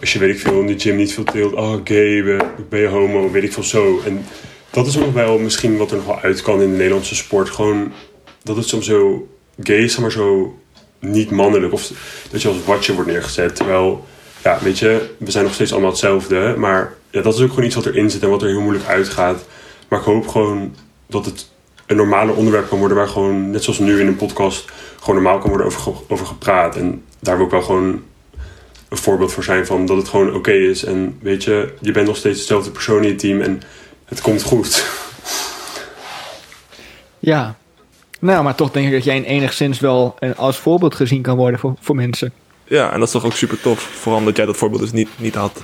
[0.00, 2.22] als je weet ik veel in de gym niet veel tilt, oh gay,
[2.68, 4.00] ben je homo, weet ik veel zo.
[4.06, 4.24] En
[4.70, 7.50] dat is nog wel misschien wat er nog wel uit kan in de Nederlandse sport.
[7.50, 7.92] Gewoon
[8.42, 9.28] dat het soms zo
[9.62, 10.58] gay is, maar zo
[10.98, 11.72] niet mannelijk.
[11.72, 11.90] Of
[12.30, 13.56] dat je als watje wordt neergezet.
[13.56, 14.06] Terwijl,
[14.42, 16.54] ja, weet je, we zijn nog steeds allemaal hetzelfde.
[16.58, 18.86] Maar ja, dat is ook gewoon iets wat erin zit en wat er heel moeilijk
[18.86, 19.46] uitgaat.
[19.88, 20.74] Maar ik hoop gewoon
[21.06, 21.48] dat het
[21.86, 24.64] een normale onderwerp kan worden waar gewoon, net zoals nu in een podcast,
[25.00, 26.76] gewoon normaal kan worden over, over gepraat.
[26.76, 28.02] En daar wil ik wel gewoon
[28.88, 30.84] een voorbeeld voor zijn van dat het gewoon oké is.
[30.84, 33.62] En weet je, je bent nog steeds dezelfde persoon in je team en
[34.04, 34.86] het komt goed.
[37.18, 37.56] Ja.
[38.20, 41.74] Nou, maar toch denk ik dat jij enigszins wel als voorbeeld gezien kan worden voor,
[41.80, 42.32] voor mensen.
[42.64, 43.80] Ja, en dat is toch ook super tof.
[43.80, 45.62] Vooral omdat jij dat voorbeeld dus niet, niet had.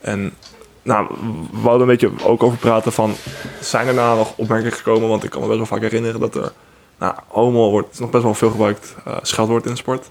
[0.00, 0.34] En
[0.82, 1.06] nou,
[1.52, 3.14] we wouden een beetje ook over praten van...
[3.60, 5.08] Zijn er nou nog opmerkingen gekomen?
[5.08, 6.52] Want ik kan me best wel vaak herinneren dat er...
[6.98, 10.10] Nou, homo wordt nog best wel veel gebruikt eh scheldwoord in de sport.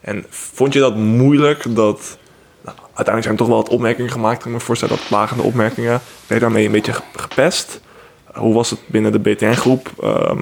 [0.00, 2.18] En vond je dat moeilijk dat...
[2.64, 4.36] Nou, uiteindelijk zijn er toch wel wat opmerkingen gemaakt.
[4.36, 6.00] Ik kan me voorstellen dat lagende opmerkingen...
[6.26, 7.80] Ben je daarmee een beetje ge- gepest?
[8.34, 9.90] hoe was het binnen de BTN-groep?
[10.00, 10.36] Ehm,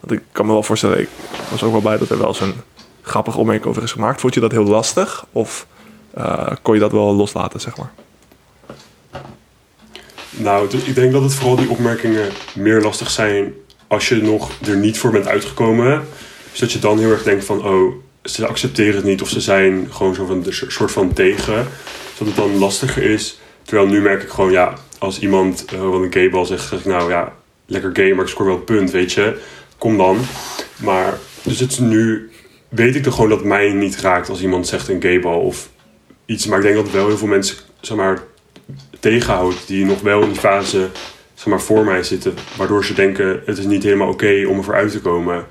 [0.00, 1.00] want ik kan me wel voorstellen...
[1.00, 1.08] Ik
[1.50, 2.54] was ook wel bij dat er wel eens een
[3.02, 4.20] grappige opmerking over is gemaakt.
[4.20, 5.24] Vond je dat heel lastig?
[5.32, 5.66] Of
[6.14, 7.92] eh, kon je dat wel loslaten, zeg maar?
[10.30, 13.52] Nou, ik denk dat het vooral die opmerkingen meer lastig zijn
[13.90, 16.04] als je nog er niet voor bent uitgekomen.
[16.50, 19.40] Dus dat je dan heel erg denkt van, oh, ze accepteren het niet of ze
[19.40, 21.66] zijn gewoon zo van, een soort van tegen.
[22.18, 23.38] Dat het dan lastiger is.
[23.62, 26.84] Terwijl nu merk ik gewoon, ja, als iemand eh, wat een gaybal zegt, zeg ik
[26.84, 27.32] nou ja,
[27.66, 29.38] lekker gay, maar ik scoor wel punt, weet je.
[29.78, 30.18] Kom dan.
[30.76, 32.30] Maar, dus het is nu,
[32.68, 35.68] weet ik toch gewoon dat mij niet raakt als iemand zegt een gaybal of
[36.26, 36.46] iets.
[36.46, 38.18] Maar ik denk dat wel heel veel mensen, zeg
[39.00, 40.88] tegenhoudt die nog wel in die fase
[41.40, 42.34] zeg maar, voor mij zitten.
[42.56, 45.44] Waardoor ze denken, het is niet helemaal oké om ervoor uit te komen.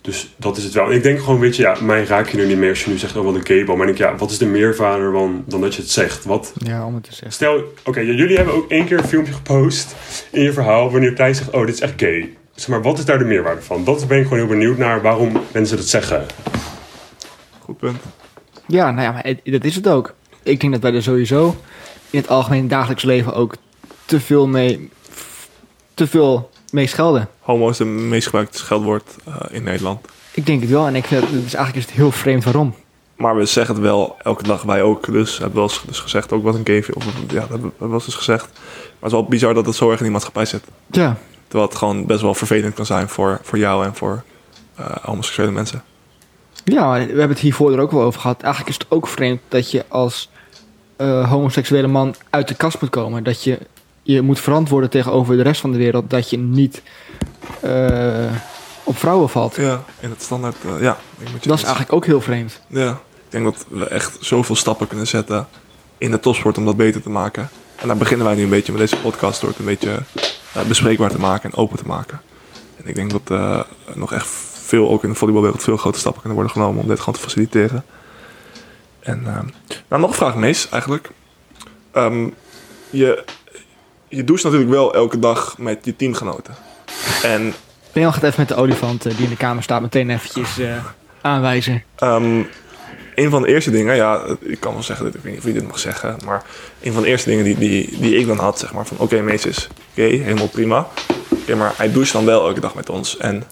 [0.00, 0.86] Dus dat is het wel.
[0.90, 2.90] En ik denk gewoon, weet je, ja, mij raak je er niet meer als je
[2.90, 3.76] nu zegt, oh wat een gaybal.
[3.76, 6.24] Maar ik denk, ja, wat is de meerwaarde dan, dan dat je het zegt?
[6.24, 7.32] Wat, Ja, om het te zeggen.
[7.32, 9.94] Stel, oké, ja, jullie hebben ook één keer een filmpje gepost
[10.30, 12.36] in je verhaal wanneer Thijs zegt, oh, dit is echt gay.
[12.54, 13.84] Zeg maar, wat is daar de meerwaarde van?
[13.84, 16.26] Dat ben ik gewoon heel benieuwd naar waarom mensen dat zeggen.
[17.60, 17.96] Goed punt.
[18.66, 20.14] Ja, nou ja, maar het- dat is het ook.
[20.42, 21.56] Ik denk dat wij er sowieso
[22.10, 23.54] in het algemeen dagelijks leven ook
[24.04, 24.90] te veel mee,
[25.96, 27.28] te veel mee schelden.
[27.40, 30.06] Homo is de meest gebruikte scheldwoord eh, in Nederland.
[30.32, 32.74] Ik denk het wel en ik vind het, dus eigenlijk is het heel vreemd waarom.
[33.16, 35.12] Maar we zeggen het wel elke dag, wij ook.
[35.12, 38.04] Dus hebben wel eens dus gezegd ook wat een gay of Ja, dat we eens
[38.04, 38.48] dus gezegd.
[38.52, 38.62] Maar
[38.98, 40.64] het is wel bizar dat het zo erg in die maatschappij zit.
[40.90, 41.16] Ja,
[41.48, 44.22] Terwijl het gewoon best wel vervelend kan zijn voor, voor jou en voor
[44.74, 45.82] eh, homoseksuele mensen.
[46.64, 48.42] ja maar we hebben het hiervoor er ook wel over gehad.
[48.42, 50.30] Eigenlijk is het ook vreemd dat je als
[50.96, 53.24] eh, homoseksuele man uit de kast moet komen.
[53.24, 53.58] Dat je
[54.06, 56.82] je moet verantwoorden tegenover de rest van de wereld dat je niet
[57.60, 58.32] eh,
[58.84, 59.56] op vrouwen valt.
[59.56, 60.56] Ja, in het standaard.
[60.64, 62.60] eh, ja, ik moet je Dat is eigenlijk ook heel vreemd.
[62.66, 65.48] Ja, ik denk dat we echt zoveel stappen kunnen zetten
[65.98, 67.48] in de topsport om dat beter te maken.
[67.76, 70.02] En daar beginnen wij nu een beetje met deze podcast door het een beetje
[70.52, 72.20] eh, bespreekbaar te maken en open te maken.
[72.76, 76.20] En ik denk dat er nog echt veel, ook in de volleybalwereld, veel grote stappen
[76.20, 77.84] kunnen worden genomen om dit gewoon te faciliteren.
[79.00, 79.40] En eh,
[79.88, 81.10] nou, nog een vraag, Mees, eigenlijk.
[81.92, 82.28] Ehm,
[82.90, 83.24] je,
[84.08, 86.54] je doucht natuurlijk wel elke dag met je teamgenoten.
[87.22, 87.54] En
[87.92, 90.84] Leon gaat even met de olifant eh, die in de kamer staat meteen eventjes eh,
[91.20, 91.82] aanwijzen.
[91.96, 92.42] Ehm,
[93.14, 95.46] een van de eerste dingen, ja, ik kan wel zeggen, dat ik weet niet of
[95.46, 96.44] je dit mag zeggen, maar
[96.82, 99.20] een van de eerste dingen die, die, die ik dan had, zeg maar, van oké,
[99.20, 100.86] Mees is gay, helemaal prima.
[101.28, 103.16] Oké, maar hij doucht dan wel elke dag met ons.
[103.16, 103.44] En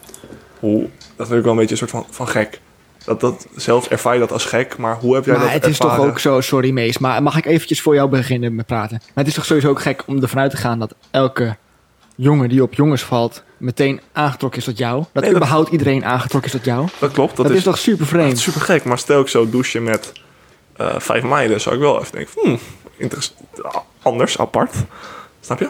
[0.59, 2.61] hoe, dat vind ik wel een beetje een soort van, van gek.
[3.05, 5.67] Dat, dat, zelf ervaar je dat als gek, maar hoe heb jij Maar dat het
[5.67, 8.97] is toch ook zo, sorry Mees, maar mag ik eventjes voor jou beginnen met praten?
[9.01, 11.57] Maar het is toch sowieso ook gek om ervan uit te gaan dat elke
[12.17, 15.05] jongen die op jongens valt meteen aangetrokken is tot jou?
[15.13, 16.89] Dat Nee, dat- überhaupt iedereen aangetrokken is tot jou?
[16.99, 18.33] Dat klopt, Dat, dat, is, toch super dat vreemd?
[18.33, 18.85] is super gek.
[18.85, 20.13] Maar stel ik zo douchen met
[20.77, 22.59] eh, vijf meiden, zou ik wel even denken, hmm,
[24.03, 24.75] anders, apart.
[25.41, 25.69] Snap je?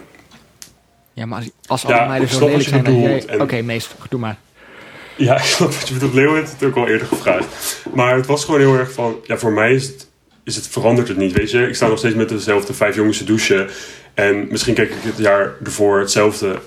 [1.13, 3.39] Ja, maar als, als Ja, alle meiden zo lelijk zijn jij...
[3.41, 4.37] Oké, en- Mees, doe maar.
[5.17, 6.15] Ja, ik snap wat je bedoelt.
[6.15, 7.83] Leo heeft het ook al eerder gevraagd.
[7.95, 9.21] Maar het was gewoon heel erg van...
[9.23, 10.09] Ja, voor mij is het,
[10.45, 11.67] is het verandert het niet, weet je.
[11.67, 13.69] Ik sta nog steeds met dezelfde vijf jongens te douchen.
[14.15, 16.59] En misschien kijk ik het jaar ervoor hetzelfde.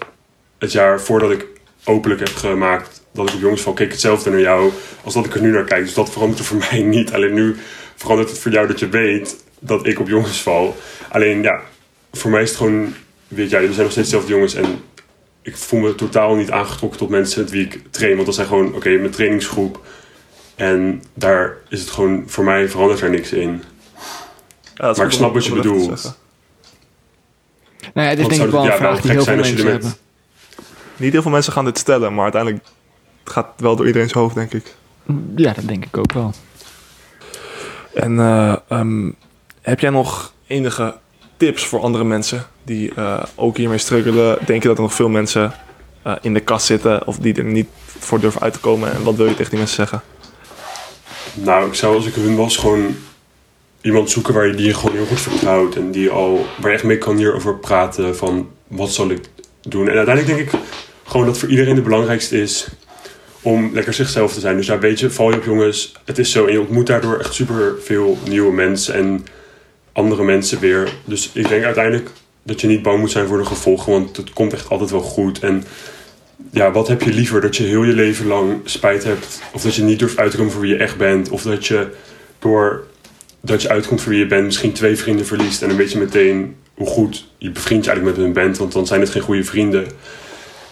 [0.58, 1.46] Het jaar voordat ik
[1.84, 4.72] openlijk heb gemaakt dat ik op jongens val, keek hetzelfde naar jou
[5.04, 5.84] als dat ik er nu naar kijk.
[5.84, 7.14] Dus dat verandert er voor mij niet.
[7.14, 7.56] Alleen nu
[7.96, 10.78] verandert het voor jou dat je weet dat ik op jongens val.
[11.10, 11.62] Alleen ja,
[12.12, 12.96] voor mij is het gewoon,
[13.28, 14.80] weet jij, we zijn nog steeds dezelfde jongens en
[15.48, 18.14] ik voel me totaal niet aangetrokken tot mensen met wie ik train.
[18.14, 19.86] Want dat zijn gewoon, oké, mijn trainingsgroep.
[20.56, 23.64] En daar is het gewoon, voor mij verandert er niks in.
[24.76, 26.18] Ja, Maar ik snap wat je bedoelt.
[27.94, 29.72] Nou ja, het is denk ik wel een ja, vraag die heel veel mensen met-
[29.72, 29.94] hebben.
[30.98, 32.64] Niet heel veel mensen gaan dit stellen, maar uiteindelijk
[33.24, 34.76] gaat het wel door iedereen's hoofd, denk ik.
[35.36, 36.34] Ja, dat denk ik ook wel.
[37.94, 39.12] En eh, ehm,
[39.62, 40.96] heb jij nog enige
[41.38, 44.38] tips voor andere mensen die eh, ook hiermee struggelen?
[44.45, 45.54] Denk je dat er nog veel mensen
[46.02, 47.67] eh, in de kast zitten of die er niet
[48.00, 48.93] voor durven uit te komen?
[48.93, 50.02] En wat wil je tegen die mensen zeggen?
[51.34, 52.95] Nou, ik zou als ik hun was gewoon
[53.82, 55.76] iemand zoeken waar je die je gewoon heel goed vertrouwt.
[55.76, 59.21] En die al, waar je echt mee kan hierover praten van wat zal ik
[59.62, 59.89] doen.
[59.89, 60.60] En uiteindelijk denk ik
[61.04, 62.67] gewoon dat voor iedereen het belangrijkste is
[63.41, 64.58] om lekker zichzelf te zijn.
[64.58, 66.45] Dus ja, weet je, val je op jongens, het is zo.
[66.45, 69.26] En je ontmoet daardoor echt super veel nieuwe mensen en
[69.98, 70.94] andere mensen weer.
[71.06, 72.10] Dus ik denk uiteindelijk
[72.44, 75.02] dat je niet bang moet zijn voor de gevolgen, want het komt echt altijd wel
[75.02, 75.40] goed.
[75.40, 75.64] En
[76.52, 77.42] ja, wat heb je liever?
[77.42, 79.42] Dat je heel je leven lang spijt hebt?
[79.54, 81.30] Of dat je niet durft uit te komen voor wie je echt bent?
[81.30, 81.88] Of dat je
[82.40, 82.88] door
[83.42, 85.98] dat je uitkomt voor wie je bent, misschien twee vrienden verliest en dan weet je
[85.98, 89.22] meteen hoe goed je bevriend je eigenlijk met hun bent, want dan zijn het geen
[89.22, 89.88] goede vrienden.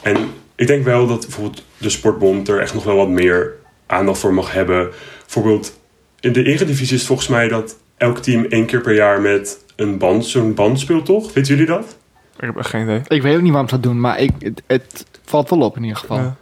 [0.01, 0.17] En
[0.55, 3.53] ik denk wel dat bijvoorbeeld de sportbond er echt nog wel wat meer
[3.85, 4.89] aandacht voor mag hebben.
[5.19, 5.79] Bijvoorbeeld
[6.19, 9.97] in de eredivisie is volgens mij dat elk team één keer per jaar met een
[9.97, 11.33] band, zo'n band speelt, toch?
[11.33, 11.97] Weten jullie dat?
[12.37, 13.01] Ik heb echt geen idee.
[13.07, 15.75] Ik weet ook niet waarom ze dat doen, maar ik, het, het valt wel op
[15.75, 16.17] in ieder geval.
[16.17, 16.35] Ja.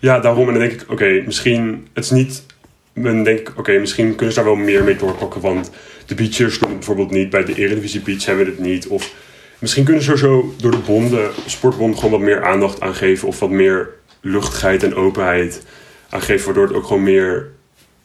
[0.00, 0.46] Ja, daarom.
[0.46, 1.88] En dan denk ik, oké, misschien...
[1.92, 2.46] Het is niet...
[2.94, 5.40] Dan denk ik, oké, misschien kunnen ze daar wel meer mee doorpakken.
[5.40, 5.70] Want
[6.06, 7.30] de beachers doen het bijvoorbeeld niet.
[7.30, 8.86] Bij de Eredivisie Beach hebben we het niet.
[8.86, 9.14] Of
[9.58, 13.28] misschien kunnen ze er zo door de bonden, sportbonden, gewoon wat meer aandacht aan geven.
[13.28, 13.88] Of wat meer
[14.20, 15.64] luchtigheid en openheid
[16.10, 16.44] aan geven.
[16.44, 17.48] Waardoor het ook gewoon meer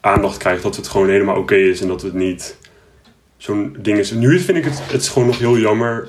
[0.00, 0.62] aandacht krijgt.
[0.62, 1.80] Dat het gewoon helemaal oké is.
[1.80, 2.56] En dat het niet
[3.36, 4.10] zo'n ding is.
[4.10, 6.08] Nu vind ik het, het is gewoon nog heel jammer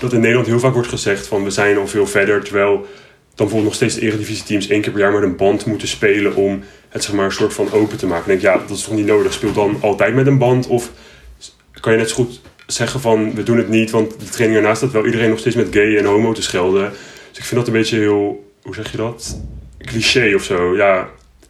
[0.00, 2.42] dat in Nederland heel vaak wordt gezegd van we zijn al veel verder.
[2.44, 5.66] Terwijl dan bijvoorbeeld nog steeds de eredivisie teams één keer per jaar met een band
[5.66, 8.28] moeten spelen om het zeg maar een soort van open te maken.
[8.28, 9.32] Denk ja, dat is toch niet nodig.
[9.32, 10.90] Speel dan altijd met een band of
[11.80, 14.76] kan je net zo goed zeggen van we doen het niet, want de training ernaast
[14.76, 16.90] staat wel iedereen nog steeds met gay en homo te schelden.
[17.28, 19.40] Dus ik vind dat een beetje heel, hoe zeg je dat?
[19.78, 20.76] Cliché of zo.
[20.76, 21.08] Ja,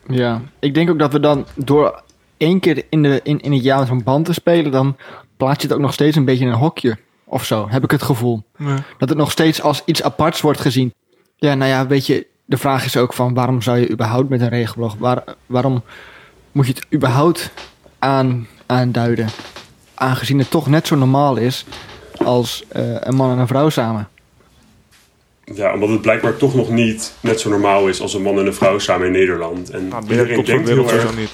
[0.09, 2.03] Ja, ik denk ook dat we dan door
[2.37, 4.97] één keer in, de, in, in het jaar met zo'n band te spelen, dan
[5.37, 7.91] plaats je het ook nog steeds een beetje in een hokje of zo, heb ik
[7.91, 8.43] het gevoel.
[8.59, 8.85] Ja.
[8.99, 10.95] Dat het nog steeds als iets aparts wordt gezien.
[11.37, 14.41] Ja, nou ja, weet je, de vraag is ook van waarom zou je überhaupt met
[14.41, 15.83] een regenboog, waar, waarom
[16.53, 17.51] moet je het überhaupt
[17.99, 19.29] aan, aanduiden?
[19.95, 21.65] Aangezien het toch net zo normaal is
[22.25, 24.09] als eh, een man en een vrouw samen.
[25.45, 28.47] ja, omdat het blijkbaar toch nog niet net zo normaal is als een man en
[28.47, 29.71] een vrouw samen in Nederland.
[29.71, 31.17] En Nou, iedereen denkt heel erg...
[31.17, 31.31] niet.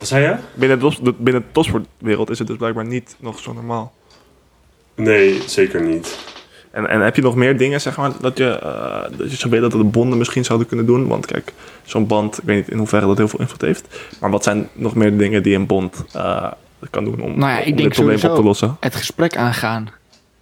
[0.00, 0.36] Wat zei je?
[0.54, 3.92] Binnen de, top- binnen de topsportwereld is het dus blijkbaar niet nog zo normaal.
[4.94, 6.18] Nee, zeker niet.
[6.70, 9.50] En, en heb je nog meer dingen, zeg maar, dat je, eh, dat je zou
[9.50, 11.06] willen dat de bonden misschien zouden kunnen doen?
[11.08, 11.52] Want kijk,
[11.84, 13.86] zo'n band, ik weet niet in hoeverre dat heel veel invloed heeft.
[14.20, 16.52] Maar wat zijn nog meer dingen die een bond eh,
[16.90, 18.76] kan doen om, Nou ja, ik om denk dit probleem op sowieso- te lossen?
[18.80, 19.88] Het gesprek aangaan,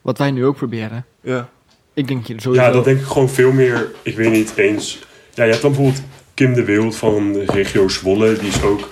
[0.02, 1.04] wat wij nu ook proberen.
[1.20, 1.48] Ja.
[1.94, 2.64] Ik denk dat je sowieso...
[2.66, 3.88] Ja, dat denk ik gewoon veel meer.
[4.02, 4.98] Ik weet niet eens.
[5.34, 6.02] Ja, je hebt dan bijvoorbeeld
[6.34, 8.32] Kim de Wild van de regio Zwolle.
[8.38, 8.88] Die is ook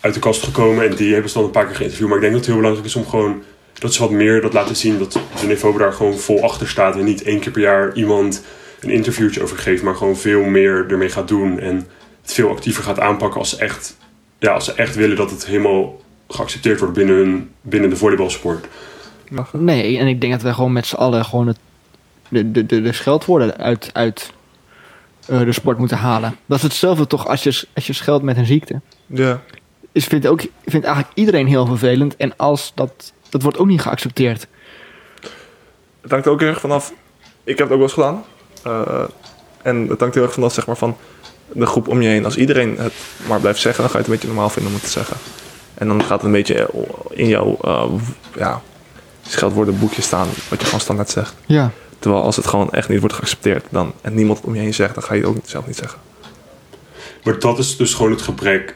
[0.00, 0.90] uit de kast gekomen.
[0.90, 2.08] En die hebben ze dan een paar keer geïnterviewd.
[2.08, 3.42] Maar ik denk dat het heel belangrijk is om gewoon...
[3.78, 4.98] Dat ze wat meer dat laten zien.
[4.98, 6.96] Dat de niveau daar gewoon vol achter staat.
[6.96, 8.42] En niet één keer per jaar iemand
[8.80, 9.82] een interviewtje over geeft.
[9.82, 11.58] Maar gewoon veel meer ermee gaat doen.
[11.58, 11.74] En
[12.22, 13.96] het veel actiever gaat aanpakken als ze echt...
[14.38, 18.66] Ja, als ze echt willen dat het helemaal geaccepteerd wordt binnen, hun, binnen de volleybalsport.
[19.52, 21.58] Nee, en ik denk dat wij gewoon met z'n allen gewoon het,
[22.28, 24.32] de, de, de, de scheldwoorden uit, uit
[25.30, 26.36] eh, de sport moeten halen.
[26.46, 28.80] Dat is hetzelfde toch als je, als je scheldt met een ziekte.
[29.06, 29.40] Ja.
[29.92, 32.16] Is, vindt, ook, vindt eigenlijk iedereen heel vervelend.
[32.16, 34.46] En als dat, dat wordt ook niet geaccepteerd.
[36.00, 36.92] Het hangt ook heel erg vanaf.
[37.44, 38.24] Ik heb het ook wel eens gedaan.
[38.62, 39.04] Eh,
[39.62, 40.96] en het hangt heel erg vanaf zeg maar, van
[41.52, 42.24] de groep om je heen.
[42.24, 42.94] Als iedereen het
[43.28, 45.16] maar blijft zeggen, dan ga je het een beetje normaal vinden om het te zeggen.
[45.74, 46.70] En dan gaat het een beetje
[47.10, 47.84] in jouw uh,
[48.36, 48.62] ja,
[49.22, 51.34] scheldwoorden boekje staan, wat je gewoon standaard zegt.
[51.46, 51.70] Ja.
[52.00, 54.74] Terwijl als het gewoon echt niet wordt geaccepteerd dan, en niemand het om je heen
[54.74, 55.98] zegt, dan ga je het ook zelf niet zeggen.
[57.24, 58.74] Maar dat is dus gewoon het gebrek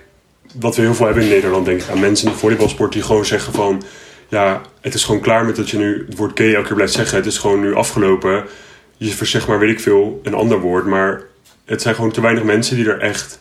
[0.61, 1.89] wat we heel veel hebben in Nederland, denk ik.
[1.89, 3.83] Aan mensen in de volleybalsport die gewoon zeggen van...
[4.29, 6.93] Ja, het is gewoon klaar met dat je nu het woord gay elke keer blijft
[6.93, 7.17] zeggen.
[7.17, 8.45] Het is gewoon nu afgelopen.
[8.97, 10.87] Je verzegt maar, weet ik veel, een ander woord.
[10.87, 11.23] Maar
[11.65, 13.41] het zijn gewoon te weinig mensen die er echt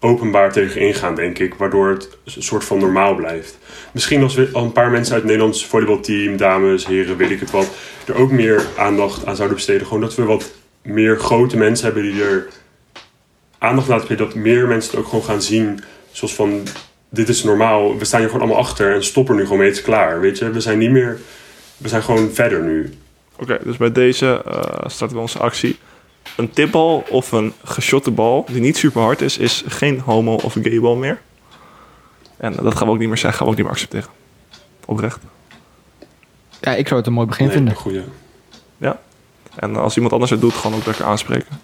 [0.00, 1.54] openbaar tegen ingaan, denk ik.
[1.54, 3.58] Waardoor het een soort van normaal blijft.
[3.92, 7.50] Misschien als we een paar mensen uit het Nederlands volleybalteam, dames, heren, weet ik het
[7.50, 7.70] wat,
[8.06, 9.86] er ook meer aandacht aan zouden besteden.
[9.86, 12.48] Gewoon dat we wat meer grote mensen hebben die er
[13.58, 14.34] aandacht laten besteden.
[14.34, 15.80] Dat meer mensen het ook gewoon gaan zien.
[16.10, 16.62] Zoals van,
[17.08, 17.98] dit is normaal.
[17.98, 19.68] We staan hier gewoon allemaal achter en stoppen nu gewoon mee.
[19.68, 20.50] Het is klaar, weet je.
[20.50, 21.18] We zijn niet meer...
[21.76, 22.90] We zijn gewoon verder nu.
[23.36, 25.78] Oké, dus bij deze eh, starten we onze actie.
[26.38, 30.56] Een tipbal of een geshotte bal die niet super hard is, is geen homo of
[30.62, 31.20] gay bal meer.
[32.36, 34.08] En dat gaan we ook niet meer zeggen, gaan we ook niet meer accepteren.
[34.84, 35.20] Oprecht.
[36.60, 37.72] Ja, ik zou het een mooi begin Nee, vinden.
[37.74, 38.02] een goeie.
[38.76, 39.00] Ja.
[39.54, 41.60] En als iemand anders het doet, gewoon ook lekker aanspreken.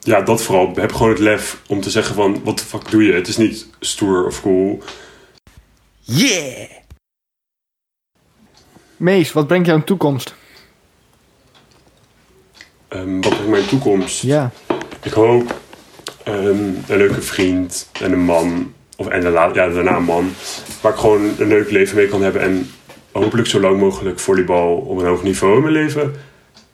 [0.00, 0.72] Ja, dat vooral.
[0.74, 2.44] Heb gewoon het lef om te zeggen van...
[2.44, 3.12] Wat de fuck doe je?
[3.12, 4.82] Het is niet stoer of cool.
[6.00, 6.70] Yeah!
[8.96, 10.34] Mees, wat brengt jou een toekomst?
[12.92, 14.22] Ehm, wat brengt mijn toekomst?
[14.22, 14.50] Ja.
[15.02, 15.60] Ik hoop
[16.24, 16.36] ehm,
[16.86, 18.72] een leuke vriend en een man.
[18.96, 20.30] Of, en daarna, ja, daarna een man.
[20.80, 22.42] Waar ik gewoon een leuk leven mee kan hebben.
[22.42, 22.70] En
[23.12, 26.14] hopelijk zo lang mogelijk volleybal op een hoog niveau in mijn leven.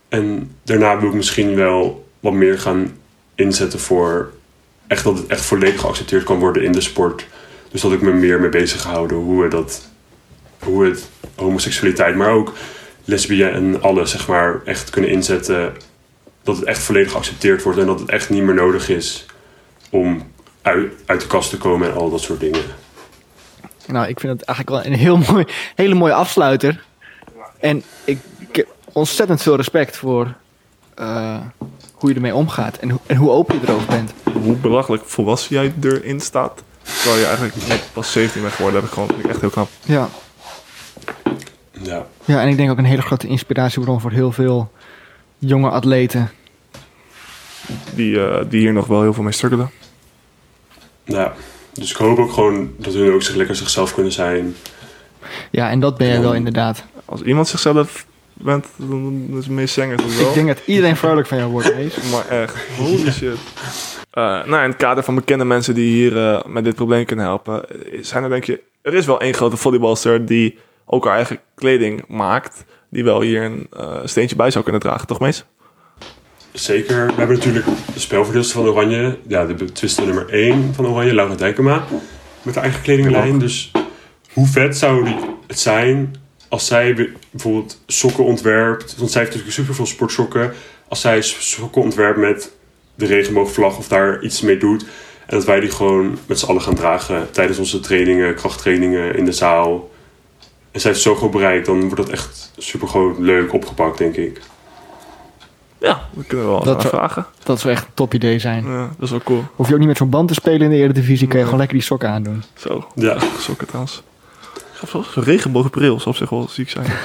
[0.09, 2.97] En daarna wil ik misschien wel wat meer gaan
[3.35, 4.33] inzetten voor...
[4.87, 7.27] Echt dat het echt volledig geaccepteerd kan worden in de sport.
[7.71, 9.17] Dus dat ik me meer mee bezig ga houden.
[9.17, 9.89] Hoe, we dat,
[10.59, 12.53] hoe het homoseksualiteit, maar ook
[13.05, 15.73] lesbiën en alles zeg maar echt kunnen inzetten
[16.49, 19.27] dat het echt volledig geaccepteerd wordt en dat het echt niet meer nodig is
[19.91, 20.31] om
[20.63, 22.61] uit, uit de kast te komen en al dat soort dingen.
[23.87, 26.85] Nou, ik vind het eigenlijk wel een heel mooi, hele mooie afsluiter.
[27.61, 30.35] En ik, ik heb ontzettend veel respect voor
[30.95, 31.37] eh,
[31.93, 32.77] hoe je ermee omgaat.
[32.77, 34.13] En, hoe- en hoe open je erover bent.
[34.43, 36.63] Hoe belachelijk volwassen jij erin staat.
[36.83, 39.51] Terwijl je eigenlijk net pas 17 bent geworden, heb ik gewoon vind ik echt heel
[39.51, 39.69] knap.
[39.85, 40.09] Ja.
[41.83, 44.73] Ja, ja, en ik denk ook een hele grote inspiratiebron voor heel veel
[45.39, 46.31] jonge atleten.
[47.95, 49.71] Die, eh, die hier nog wel heel veel mee struggelen.
[51.05, 51.33] ja.
[51.73, 54.55] Dus ik hoop ook gewoon dat hun ook zich lekker zichzelf kunnen zijn.
[55.51, 56.23] Ja, en dat ben jij Ja.
[56.23, 56.85] wel inderdaad.
[57.05, 60.29] Als iemand zichzelf bent, dan is Mees Zenger dat wel.
[60.29, 61.97] Ik denk dat iedereen vrolijk van jou wordt, Mees.
[62.13, 63.37] Maar echt, holy shit.
[64.11, 67.25] Eh, nou, in het kader van bekende mensen die hier eh, met dit probleem kunnen
[67.25, 67.63] helpen,
[68.01, 68.61] zijn er denk je...
[68.83, 73.43] Er is wel één grote volleybalster die ook haar eigen kleding maakt, die wel hier
[73.43, 75.45] een eh, steentje bij zou kunnen dragen, toch Mees?
[76.53, 77.07] Zeker.
[77.07, 79.19] We hebben natuurlijk de spelverdeelster van Oranje.
[79.27, 81.85] Ja, de betwiste nummer 1 van Oranje, Laura Dijkema.
[82.43, 83.39] Met haar eigen kledinglijn.
[83.39, 83.71] Dus
[84.33, 86.15] hoe vet zou die het zijn
[86.49, 88.97] als zij be- bijvoorbeeld sokken ontwerpt.
[88.99, 90.53] Want zij heeft natuurlijk superveel sportsokken.
[90.89, 92.53] Als zij sokken ontwerpt met
[92.95, 94.83] de regenboogvlag of daar iets mee doet.
[95.27, 99.25] En dat wij die gewoon met z'n allen gaan dragen tijdens onze trainingen, krachttrainingen in
[99.25, 99.91] de zaal.
[100.79, 103.99] En zij heeft het zo goed bereikt, dan wordt dat echt super gewoon leuk opgepakt,
[103.99, 104.41] denk ik.
[105.79, 107.27] Ja, dat kunnen we wel Dat vragen.
[107.43, 108.65] Dat zou echt een top idee zijn.
[108.67, 109.45] Ja, dat is wel cool.
[109.55, 111.59] Hoef je ook niet met zo'n band te spelen in de Eredivisie, kan je gewoon
[111.59, 112.43] lekker die sokken aandoen.
[112.55, 113.17] Zo, Ja.
[113.39, 114.03] sokken trouwens.
[114.87, 116.87] Zo'n zo regenboogbril zou op zich wel ziek zijn.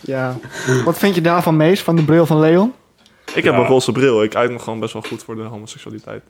[0.00, 0.36] Ja.
[0.84, 2.72] Wat vind je daarvan, Mees, van de bril van Leon?
[3.34, 3.60] Ik heb Ja.
[3.60, 4.22] een roze bril.
[4.22, 6.22] Ik uit me gewoon best wel goed voor de homoseksualiteit.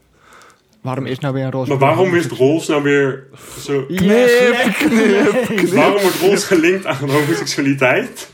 [0.87, 3.27] Waarom is nou weer een roze Maar waarom is Rols nou weer
[3.61, 3.85] zo...
[3.88, 5.75] Yes, lekker.
[5.75, 8.31] Waarom wordt Rols gelinkt aan homoseksualiteit?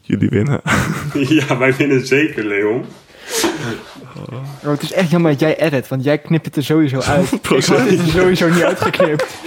[0.00, 0.60] Jullie winnen.
[1.38, 2.84] ja, wij vinden zeker, Leon.
[4.62, 7.32] Oh, het is echt jammer dat jij edit, want jij knipt het er sowieso uit.
[7.32, 7.48] Ik 100%.
[7.48, 9.26] had het er sowieso niet uitgeknipt.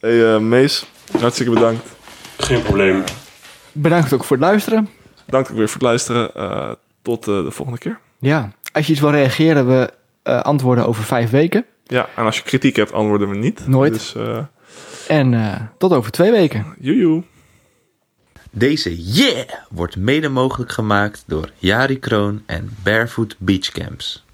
[0.00, 0.86] Hey eh, Mees,
[1.20, 1.88] hartstikke bedankt.
[2.36, 3.04] Geen probleem.
[3.72, 4.88] Bedankt ook voor het luisteren.
[5.24, 6.34] Bedankt ook weer voor het luisteren.
[6.34, 6.70] Eh,
[7.04, 7.98] tot eh, de volgende keer.
[8.18, 11.64] Ja, als je iets wil reageren, we eh, antwoorden over vijf weken.
[11.86, 13.66] Ja, en als je kritiek hebt, antwoorden we niet.
[13.66, 13.92] Nooit.
[13.92, 14.38] Dus eh
[15.08, 16.74] En eh, tot over twee weken.
[16.78, 17.22] joejoe.
[18.50, 24.24] Deze Yeah wordt mede mogelijk gemaakt door Jari Kroon en Barefoot Beach Camps.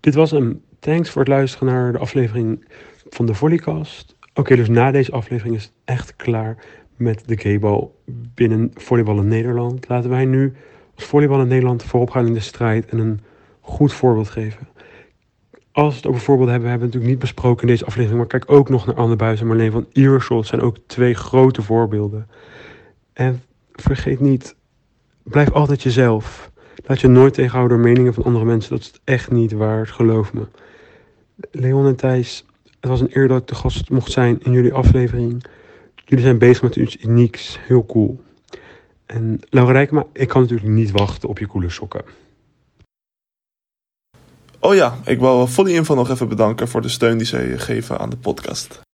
[0.00, 0.62] Dit was hem.
[0.80, 2.64] Thanks voor het luisteren naar de aflevering
[3.08, 4.14] van de Volleycast.
[4.34, 6.56] Oké, dus na deze aflevering is het echt klaar
[6.96, 8.00] met de gaybal
[8.34, 9.88] binnen volleybal in Nederland.
[9.88, 10.54] Laten wij nu
[11.02, 13.20] volleybal in Nederland voorop gaan in de strijd en een
[13.60, 14.68] goed voorbeeld geven.
[15.72, 18.18] Als we het over voorbeelden hebben, hebben we het natuurlijk niet besproken in deze aflevering.
[18.18, 20.46] Maar kijk ook nog naar Anne Buis en Marleen van Ierschot.
[20.46, 22.28] zijn ook twee grote voorbeelden.
[23.12, 24.54] En vergeet niet,
[25.22, 26.50] blijf altijd jezelf.
[26.86, 28.70] Laat je nooit tegenhouden door meningen van andere mensen.
[28.70, 30.46] Dat is echt niet waard, geloof me.
[31.50, 32.44] Leon en Thijs,
[32.80, 35.44] het was een eer dat ik de gast mocht zijn in jullie aflevering.
[36.04, 38.20] Jullie zijn bezig met iets unieks, heel cool.
[39.10, 42.04] En Laura Rijkema, ik kan natuurlijk niet wachten op je coole sokken.
[44.60, 47.98] Oh ja, ik wil Volley Info nog even bedanken voor de steun die zij geven
[47.98, 48.80] aan de podcast.